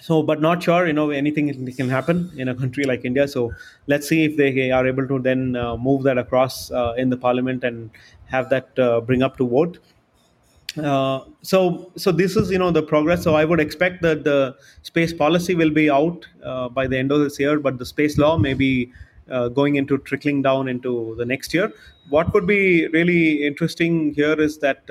so 0.00 0.22
but 0.22 0.40
not 0.40 0.62
sure 0.62 0.86
you 0.86 0.92
know 0.92 1.10
anything 1.10 1.46
can 1.76 1.88
happen 1.88 2.30
in 2.36 2.48
a 2.48 2.54
country 2.54 2.84
like 2.84 3.04
india 3.04 3.26
so 3.26 3.50
let's 3.86 4.08
see 4.08 4.24
if 4.24 4.36
they 4.36 4.70
are 4.70 4.86
able 4.86 5.06
to 5.06 5.18
then 5.18 5.56
uh, 5.56 5.76
move 5.76 6.02
that 6.02 6.18
across 6.18 6.70
uh, 6.72 6.92
in 6.98 7.08
the 7.08 7.16
parliament 7.16 7.64
and 7.64 7.90
have 8.26 8.50
that 8.50 8.78
uh, 8.78 9.00
bring 9.00 9.22
up 9.22 9.36
to 9.36 9.48
vote 9.48 9.78
uh, 10.78 11.20
so 11.42 11.92
so 11.96 12.12
this 12.12 12.36
is 12.36 12.50
you 12.50 12.58
know 12.58 12.70
the 12.70 12.82
progress. 12.82 13.22
So 13.24 13.34
i 13.34 13.44
would 13.44 13.60
expect 13.60 14.02
that 14.02 14.24
the 14.24 14.56
space 14.82 15.12
policy 15.12 15.54
will 15.54 15.70
be 15.70 15.90
out 15.90 16.26
uh, 16.44 16.68
by 16.68 16.86
the 16.86 16.98
end 16.98 17.12
of 17.12 17.20
this 17.20 17.38
year 17.38 17.58
but 17.58 17.78
the 17.78 17.86
space 17.86 18.18
law 18.18 18.36
may 18.38 18.54
be 18.54 18.92
uh, 19.30 19.48
going 19.48 19.76
into 19.76 19.98
trickling 19.98 20.42
down 20.42 20.68
into 20.68 21.14
the 21.16 21.24
next 21.24 21.54
year. 21.54 21.72
What 22.08 22.32
would 22.34 22.46
be 22.46 22.88
really 22.88 23.46
interesting 23.46 24.14
here 24.14 24.40
is 24.40 24.58
that 24.58 24.86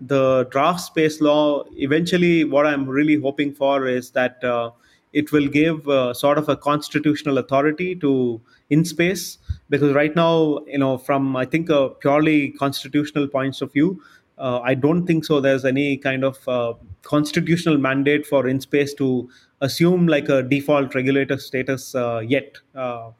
the 0.00 0.48
draft 0.50 0.80
space 0.80 1.20
law 1.20 1.62
eventually 1.76 2.42
what 2.42 2.66
i'm 2.66 2.88
really 2.88 3.14
hoping 3.20 3.54
for 3.54 3.86
is 3.86 4.10
that 4.10 4.42
uh, 4.42 4.68
it 5.12 5.30
will 5.32 5.46
give 5.46 5.88
uh, 5.88 6.14
sort 6.14 6.38
of 6.38 6.48
a 6.48 6.56
constitutional 6.56 7.38
authority 7.38 7.94
to 7.94 8.40
IN-SPACe 8.70 9.38
because 9.68 9.92
right 9.92 10.16
now, 10.16 10.60
you 10.66 10.78
know, 10.78 10.96
from 10.96 11.36
I 11.36 11.44
think 11.44 11.68
a 11.68 11.90
purely 11.90 12.50
constitutional 12.52 13.28
points 13.28 13.60
of 13.60 13.72
view, 13.72 14.02
uh, 14.38 14.60
I 14.60 14.74
don't 14.74 15.06
think 15.06 15.24
so. 15.24 15.40
There's 15.40 15.64
any 15.64 15.96
kind 15.96 16.24
of 16.24 16.46
uh, 16.48 16.74
constitutional 17.02 17.78
mandate 17.78 18.26
for 18.26 18.46
IN-SPACe 18.48 18.96
to 18.98 19.28
assume 19.60 20.06
like 20.06 20.28
a 20.28 20.42
default 20.42 20.94
regulator 20.94 21.38
status 21.38 21.94
uh, 21.94 22.20
yet. 22.24 22.56
Uh, 22.74 23.10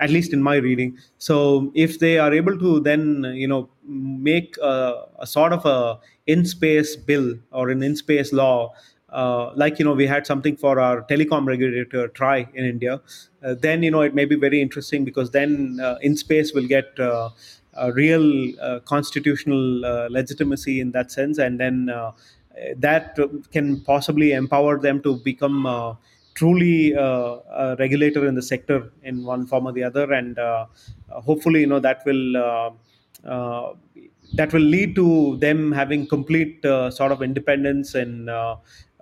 at 0.00 0.10
least 0.10 0.32
in 0.32 0.42
my 0.42 0.56
reading. 0.56 0.96
So 1.18 1.70
if 1.74 1.98
they 1.98 2.18
are 2.18 2.32
able 2.32 2.58
to 2.58 2.80
then 2.80 3.24
you 3.34 3.48
know 3.48 3.68
make 3.86 4.56
a, 4.62 5.04
a 5.18 5.26
sort 5.26 5.52
of 5.52 5.64
a 5.66 5.98
IN-SPACe 6.26 6.96
bill 7.06 7.36
or 7.52 7.68
an 7.70 7.82
IN-SPACe 7.82 8.32
law. 8.32 8.72
Uh, 9.08 9.52
like 9.54 9.78
you 9.78 9.84
know 9.84 9.94
we 9.94 10.04
had 10.06 10.26
something 10.26 10.56
for 10.56 10.80
our 10.80 11.02
telecom 11.02 11.46
regulator 11.46 12.08
TRAI 12.08 12.48
in 12.54 12.64
india 12.64 13.00
uh, 13.44 13.54
then 13.54 13.84
you 13.84 13.90
know 13.90 14.00
it 14.00 14.16
may 14.16 14.24
be 14.24 14.34
very 14.34 14.60
interesting 14.60 15.04
because 15.04 15.30
then 15.30 15.78
uh, 15.80 15.94
IN-SPACe 16.02 16.52
will 16.52 16.66
get 16.66 16.98
uh, 16.98 17.30
a 17.78 17.92
real 17.92 18.52
uh, 18.60 18.80
constitutional 18.80 19.84
uh, 19.84 20.08
legitimacy 20.10 20.80
in 20.80 20.92
that 20.92 21.10
sense 21.10 21.38
and 21.38 21.60
then 21.60 21.90
that 22.76 23.18
can 23.52 23.80
possibly 23.82 24.32
empower 24.32 24.78
them 24.78 25.02
to 25.02 25.16
become 25.16 25.66
truly 26.36 26.94
uh, 26.94 27.38
a 27.62 27.76
regulator 27.78 28.26
in 28.28 28.34
the 28.34 28.42
sector 28.42 28.92
in 29.02 29.24
one 29.24 29.46
form 29.46 29.66
or 29.66 29.72
the 29.72 29.82
other, 29.82 30.12
and 30.12 30.38
uh, 30.38 30.66
hopefully, 31.08 31.60
you 31.60 31.66
know, 31.66 31.80
that 31.80 32.02
will 32.04 32.36
uh, 32.36 33.72
that 34.34 34.52
will 34.52 34.68
lead 34.76 34.94
to 34.94 35.36
them 35.38 35.72
having 35.72 36.06
complete 36.06 36.62
sort 36.62 37.10
of 37.10 37.22
independence 37.22 37.94
and. 37.94 38.30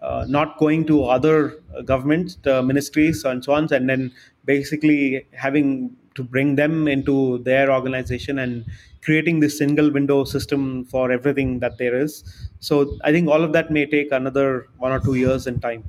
Uh, 0.04 0.22
not 0.28 0.58
going 0.58 0.84
to 0.84 1.04
other 1.04 1.62
government 1.86 2.36
uh, 2.46 2.60
ministries 2.60 3.24
and 3.24 3.42
so 3.42 3.54
on, 3.54 3.72
and 3.72 3.88
then 3.88 4.12
basically 4.44 5.26
having 5.32 5.96
to 6.14 6.22
bring 6.22 6.56
them 6.56 6.88
into 6.88 7.38
their 7.44 7.70
organization 7.72 8.38
and 8.38 8.64
creating 9.02 9.40
this 9.40 9.58
single 9.58 9.90
window 9.90 10.24
system 10.24 10.84
for 10.86 11.10
everything 11.12 11.58
that 11.60 11.78
there 11.78 11.96
is. 11.98 12.24
So 12.60 12.96
I 13.04 13.12
think 13.12 13.28
all 13.28 13.42
of 13.44 13.52
that 13.52 13.70
may 13.70 13.86
take 13.86 14.12
another 14.12 14.68
one 14.78 14.92
or 14.92 15.00
two 15.00 15.14
years 15.14 15.46
in 15.46 15.60
time. 15.60 15.84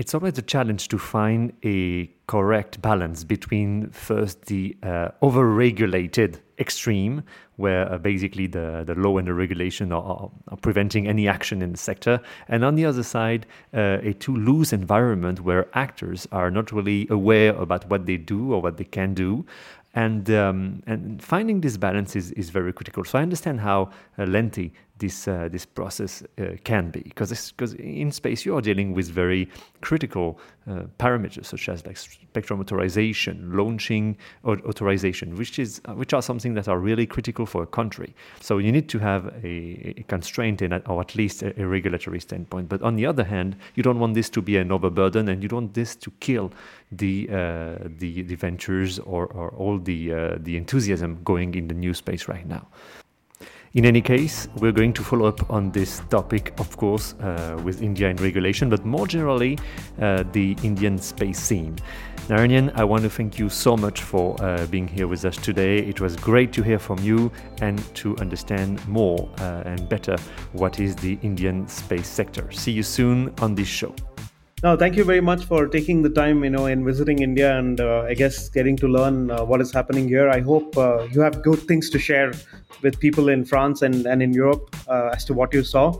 It's 0.00 0.14
always 0.14 0.38
a 0.38 0.42
challenge 0.42 0.88
to 0.88 0.96
find 0.96 1.52
a 1.62 2.06
correct 2.26 2.80
balance 2.80 3.22
between 3.22 3.90
first 3.90 4.46
the 4.46 4.74
uh, 4.82 5.10
over-regulated 5.20 6.40
extreme, 6.58 7.22
where 7.56 7.92
uh, 7.92 7.98
basically 7.98 8.46
the, 8.46 8.82
the 8.86 8.94
law 8.94 9.18
and 9.18 9.28
the 9.28 9.34
regulation 9.34 9.92
are, 9.92 10.30
are, 10.48 10.56
preventing 10.62 11.06
any 11.06 11.28
action 11.28 11.60
in 11.60 11.72
the 11.72 11.76
sector, 11.76 12.18
and 12.48 12.64
on 12.64 12.76
the 12.76 12.86
other 12.86 13.02
side, 13.02 13.44
uh, 13.74 13.98
a 14.00 14.14
too 14.14 14.34
loose 14.34 14.72
environment 14.72 15.40
where 15.40 15.68
actors 15.74 16.26
are 16.32 16.50
not 16.50 16.72
really 16.72 17.06
aware 17.10 17.54
about 17.56 17.86
what 17.90 18.06
they 18.06 18.16
do 18.16 18.54
or 18.54 18.62
what 18.62 18.78
they 18.78 18.84
can 18.84 19.12
do, 19.12 19.44
and 19.92 20.30
um, 20.30 20.82
and 20.86 21.22
finding 21.22 21.60
this 21.60 21.76
balance 21.76 22.16
is, 22.16 22.32
is 22.32 22.48
very 22.48 22.72
critical. 22.72 23.04
So 23.04 23.18
I 23.18 23.22
understand 23.22 23.60
how 23.60 23.90
uh, 24.18 24.24
lengthy 24.24 24.72
this 25.00 25.26
uh, 25.26 25.48
this 25.50 25.66
process 25.66 26.22
uh, 26.38 26.56
can 26.64 26.90
be 26.90 27.00
because 27.00 27.52
because 27.52 27.74
in 27.74 28.12
space 28.12 28.46
you 28.46 28.56
are 28.56 28.60
dealing 28.60 28.94
with 28.94 29.08
very 29.08 29.48
critical 29.80 30.38
uh, 30.68 30.82
parameters 30.98 31.46
such 31.46 31.68
as 31.68 31.84
like 31.86 31.96
spectrum 31.96 32.60
authorization, 32.60 33.50
launching 33.56 34.16
authorization, 34.44 35.34
which 35.36 35.58
is 35.58 35.80
uh, 35.86 35.94
which 35.94 36.12
are 36.12 36.22
something 36.22 36.54
that 36.54 36.68
are 36.68 36.78
really 36.78 37.06
critical 37.06 37.46
for 37.46 37.62
a 37.62 37.66
country. 37.66 38.14
So 38.40 38.58
you 38.58 38.70
need 38.70 38.88
to 38.90 38.98
have 38.98 39.26
a, 39.42 39.94
a 39.98 40.04
constraint 40.06 40.62
in 40.62 40.72
or 40.72 41.00
at 41.00 41.16
least 41.16 41.42
a, 41.42 41.60
a, 41.60 41.66
regulatory 41.66 42.20
standpoint. 42.20 42.68
But 42.68 42.82
on 42.82 42.96
the 42.96 43.06
other 43.06 43.24
hand, 43.24 43.56
you 43.74 43.82
don't 43.82 43.98
want 43.98 44.14
this 44.14 44.30
to 44.30 44.42
be 44.42 44.56
an 44.58 44.70
overburden, 44.70 45.28
and 45.28 45.42
you 45.42 45.48
don't 45.48 45.64
want 45.64 45.74
this 45.74 45.96
to 45.96 46.10
kill 46.20 46.52
the 46.92 47.28
uh, 47.30 47.88
the, 47.98 48.22
the 48.22 48.36
ventures 48.36 48.98
or, 49.00 49.26
or 49.26 49.50
all 49.50 49.78
the 49.78 50.12
uh, 50.12 50.36
the 50.38 50.56
enthusiasm 50.56 51.20
going 51.24 51.54
in 51.54 51.68
the 51.68 51.74
new 51.74 51.94
space 51.94 52.28
right 52.28 52.46
now. 52.46 52.68
In 53.74 53.86
any 53.86 54.00
case, 54.00 54.48
we're 54.56 54.72
going 54.72 54.92
to 54.94 55.04
follow 55.04 55.26
up 55.26 55.48
on 55.48 55.70
this 55.70 56.02
topic, 56.10 56.52
of 56.58 56.76
course, 56.76 57.14
uh, 57.20 57.56
with 57.62 57.82
India 57.82 58.08
and 58.08 58.20
regulation, 58.20 58.68
but 58.68 58.84
more 58.84 59.06
generally, 59.06 59.60
uh, 60.00 60.24
the 60.32 60.56
Indian 60.64 60.98
space 60.98 61.38
scene. 61.38 61.76
Narayan, 62.28 62.72
I 62.74 62.82
want 62.82 63.04
to 63.04 63.10
thank 63.10 63.38
you 63.38 63.48
so 63.48 63.76
much 63.76 64.02
for 64.02 64.34
uh, 64.42 64.66
being 64.66 64.88
here 64.88 65.06
with 65.06 65.24
us 65.24 65.36
today. 65.36 65.78
It 65.78 66.00
was 66.00 66.16
great 66.16 66.52
to 66.54 66.62
hear 66.62 66.80
from 66.80 66.98
you 66.98 67.30
and 67.60 67.78
to 67.94 68.16
understand 68.16 68.84
more 68.88 69.28
uh, 69.38 69.62
and 69.64 69.88
better 69.88 70.16
what 70.52 70.80
is 70.80 70.96
the 70.96 71.16
Indian 71.22 71.68
space 71.68 72.08
sector. 72.08 72.50
See 72.50 72.72
you 72.72 72.82
soon 72.82 73.32
on 73.40 73.54
this 73.54 73.68
show. 73.68 73.94
No, 74.62 74.76
thank 74.76 74.94
you 74.94 75.04
very 75.04 75.22
much 75.22 75.46
for 75.46 75.66
taking 75.66 76.02
the 76.02 76.10
time, 76.10 76.44
you 76.44 76.50
know, 76.50 76.66
in 76.66 76.84
visiting 76.84 77.20
India 77.22 77.58
and 77.58 77.80
uh, 77.80 78.02
I 78.06 78.12
guess 78.12 78.50
getting 78.50 78.76
to 78.76 78.88
learn 78.88 79.30
uh, 79.30 79.42
what 79.42 79.62
is 79.62 79.72
happening 79.72 80.06
here. 80.06 80.28
I 80.28 80.40
hope 80.40 80.76
uh, 80.76 81.04
you 81.04 81.22
have 81.22 81.42
good 81.42 81.60
things 81.60 81.88
to 81.88 81.98
share 81.98 82.34
with 82.82 83.00
people 83.00 83.30
in 83.30 83.46
France 83.46 83.80
and, 83.80 84.04
and 84.04 84.22
in 84.22 84.34
Europe 84.34 84.76
uh, 84.86 85.12
as 85.14 85.24
to 85.26 85.32
what 85.32 85.54
you 85.54 85.64
saw. 85.64 85.98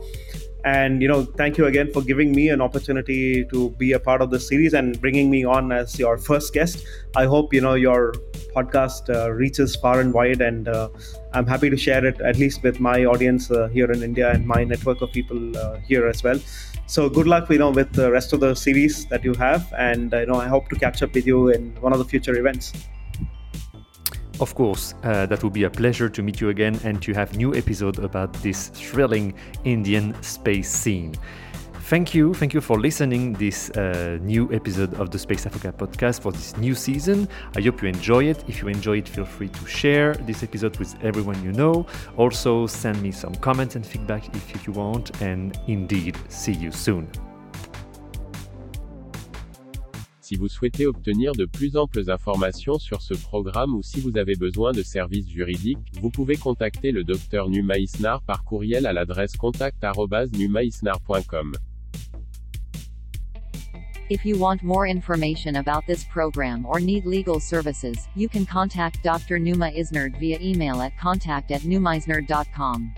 And, 0.63 1.01
you 1.01 1.07
know, 1.07 1.25
thank 1.25 1.57
you 1.57 1.65
again 1.65 1.91
for 1.91 2.03
giving 2.03 2.33
me 2.33 2.49
an 2.49 2.61
opportunity 2.61 3.43
to 3.45 3.71
be 3.79 3.93
a 3.93 3.99
part 3.99 4.21
of 4.21 4.29
the 4.29 4.39
series 4.39 4.75
and 4.75 5.01
bringing 5.01 5.31
me 5.31 5.43
on 5.43 5.71
as 5.71 5.97
your 5.97 6.19
first 6.19 6.53
guest. 6.53 6.85
I 7.15 7.25
hope, 7.25 7.51
you 7.55 7.61
know, 7.61 7.73
your 7.73 8.13
podcast 8.55 9.09
uh, 9.09 9.31
reaches 9.31 9.75
far 9.75 10.01
and 10.01 10.13
wide 10.13 10.39
and 10.39 10.67
uh, 10.67 10.89
I'm 11.33 11.47
happy 11.47 11.71
to 11.71 11.77
share 11.77 12.05
it 12.05 12.21
at 12.21 12.37
least 12.37 12.61
with 12.61 12.79
my 12.79 13.05
audience 13.05 13.47
here 13.71 13.91
in 13.91 14.03
India 14.03 14.29
and 14.29 14.45
my 14.45 14.63
network 14.63 15.01
of 15.01 15.11
people 15.11 15.51
here 15.87 16.07
as 16.07 16.21
well. 16.21 16.39
So 16.87 17.09
good 17.09 17.27
luck, 17.27 17.49
you 17.49 17.57
know, 17.57 17.71
with 17.71 17.93
the 17.93 18.11
rest 18.11 18.33
of 18.33 18.39
the 18.39 18.53
series 18.53 19.05
that 19.07 19.23
you 19.23 19.33
have, 19.35 19.71
and 19.77 20.11
you 20.11 20.25
know, 20.25 20.35
I 20.35 20.47
hope 20.47 20.67
to 20.69 20.75
catch 20.75 21.01
up 21.01 21.13
with 21.13 21.25
you 21.25 21.49
in 21.49 21.75
one 21.79 21.93
of 21.93 21.99
the 21.99 22.05
future 22.05 22.37
events. 22.37 22.73
Of 24.41 24.55
course, 24.55 24.95
uh, 25.03 25.27
that 25.27 25.43
will 25.43 25.51
be 25.51 25.65
a 25.65 25.69
pleasure 25.69 26.09
to 26.09 26.23
meet 26.23 26.41
you 26.41 26.49
again 26.49 26.79
and 26.83 26.99
to 27.03 27.13
have 27.13 27.37
new 27.37 27.53
episode 27.53 27.99
about 27.99 28.33
this 28.41 28.69
thrilling 28.69 29.35
Indian 29.65 30.15
space 30.23 30.69
scene. 30.69 31.13
Thank 31.91 32.15
you. 32.15 32.31
Thank 32.33 32.53
you 32.53 32.61
for 32.61 32.79
listening 32.79 33.33
this 33.33 33.69
uh, 33.71 34.17
new 34.21 34.49
episode 34.53 34.93
of 34.93 35.11
the 35.11 35.19
Space 35.19 35.45
Avocat 35.45 35.77
podcast 35.77 36.21
for 36.21 36.31
this 36.31 36.55
new 36.55 36.73
season. 36.73 37.27
I 37.57 37.61
hope 37.61 37.81
you 37.81 37.89
enjoy 37.89 38.29
it. 38.29 38.45
If 38.47 38.61
you 38.61 38.69
enjoy 38.69 38.99
it, 38.99 39.09
feel 39.09 39.25
free 39.25 39.49
to 39.49 39.67
share 39.67 40.15
this 40.25 40.41
episode 40.41 40.79
with 40.79 40.95
everyone 41.03 41.43
you 41.43 41.51
know. 41.51 41.85
Also, 42.15 42.65
send 42.65 43.01
me 43.01 43.11
some 43.11 43.35
comments 43.35 43.75
and 43.75 43.85
feedback 43.85 44.33
if 44.33 44.65
you 44.65 44.71
want. 44.71 45.21
And 45.21 45.51
indeed, 45.67 46.15
see 46.29 46.53
you 46.53 46.71
soon. 46.71 47.09
Si 50.21 50.37
vous 50.37 50.47
souhaitez 50.47 50.85
obtenir 50.85 51.33
de 51.33 51.43
plus 51.43 51.75
amples 51.75 52.09
informations 52.09 52.79
sur 52.79 53.01
ce 53.01 53.15
programme 53.15 53.75
ou 53.75 53.83
si 53.83 53.99
vous 53.99 54.17
avez 54.17 54.37
besoin 54.37 54.71
de 54.71 54.81
services 54.81 55.27
juridiques, 55.27 55.91
vous 56.01 56.09
pouvez 56.09 56.37
contacter 56.37 56.93
le 56.93 57.03
Dr 57.03 57.49
Numa 57.49 57.79
Isnar 57.79 58.21
par 58.21 58.45
courriel 58.45 58.85
à 58.85 58.93
l'adresse 58.93 59.35
contact@numaisnar.com. 59.35 61.51
If 64.11 64.25
you 64.25 64.37
want 64.37 64.61
more 64.61 64.87
information 64.87 65.55
about 65.55 65.87
this 65.87 66.03
program 66.03 66.65
or 66.65 66.81
need 66.81 67.05
legal 67.05 67.39
services, 67.39 68.09
you 68.13 68.27
can 68.27 68.45
contact 68.45 69.01
Dr. 69.03 69.39
Numa 69.39 69.71
Isnard 69.71 70.17
via 70.17 70.37
email 70.41 70.81
at 70.81 70.97
contact 70.97 71.49
at 71.49 71.61
numaisnard.com. 71.61 72.93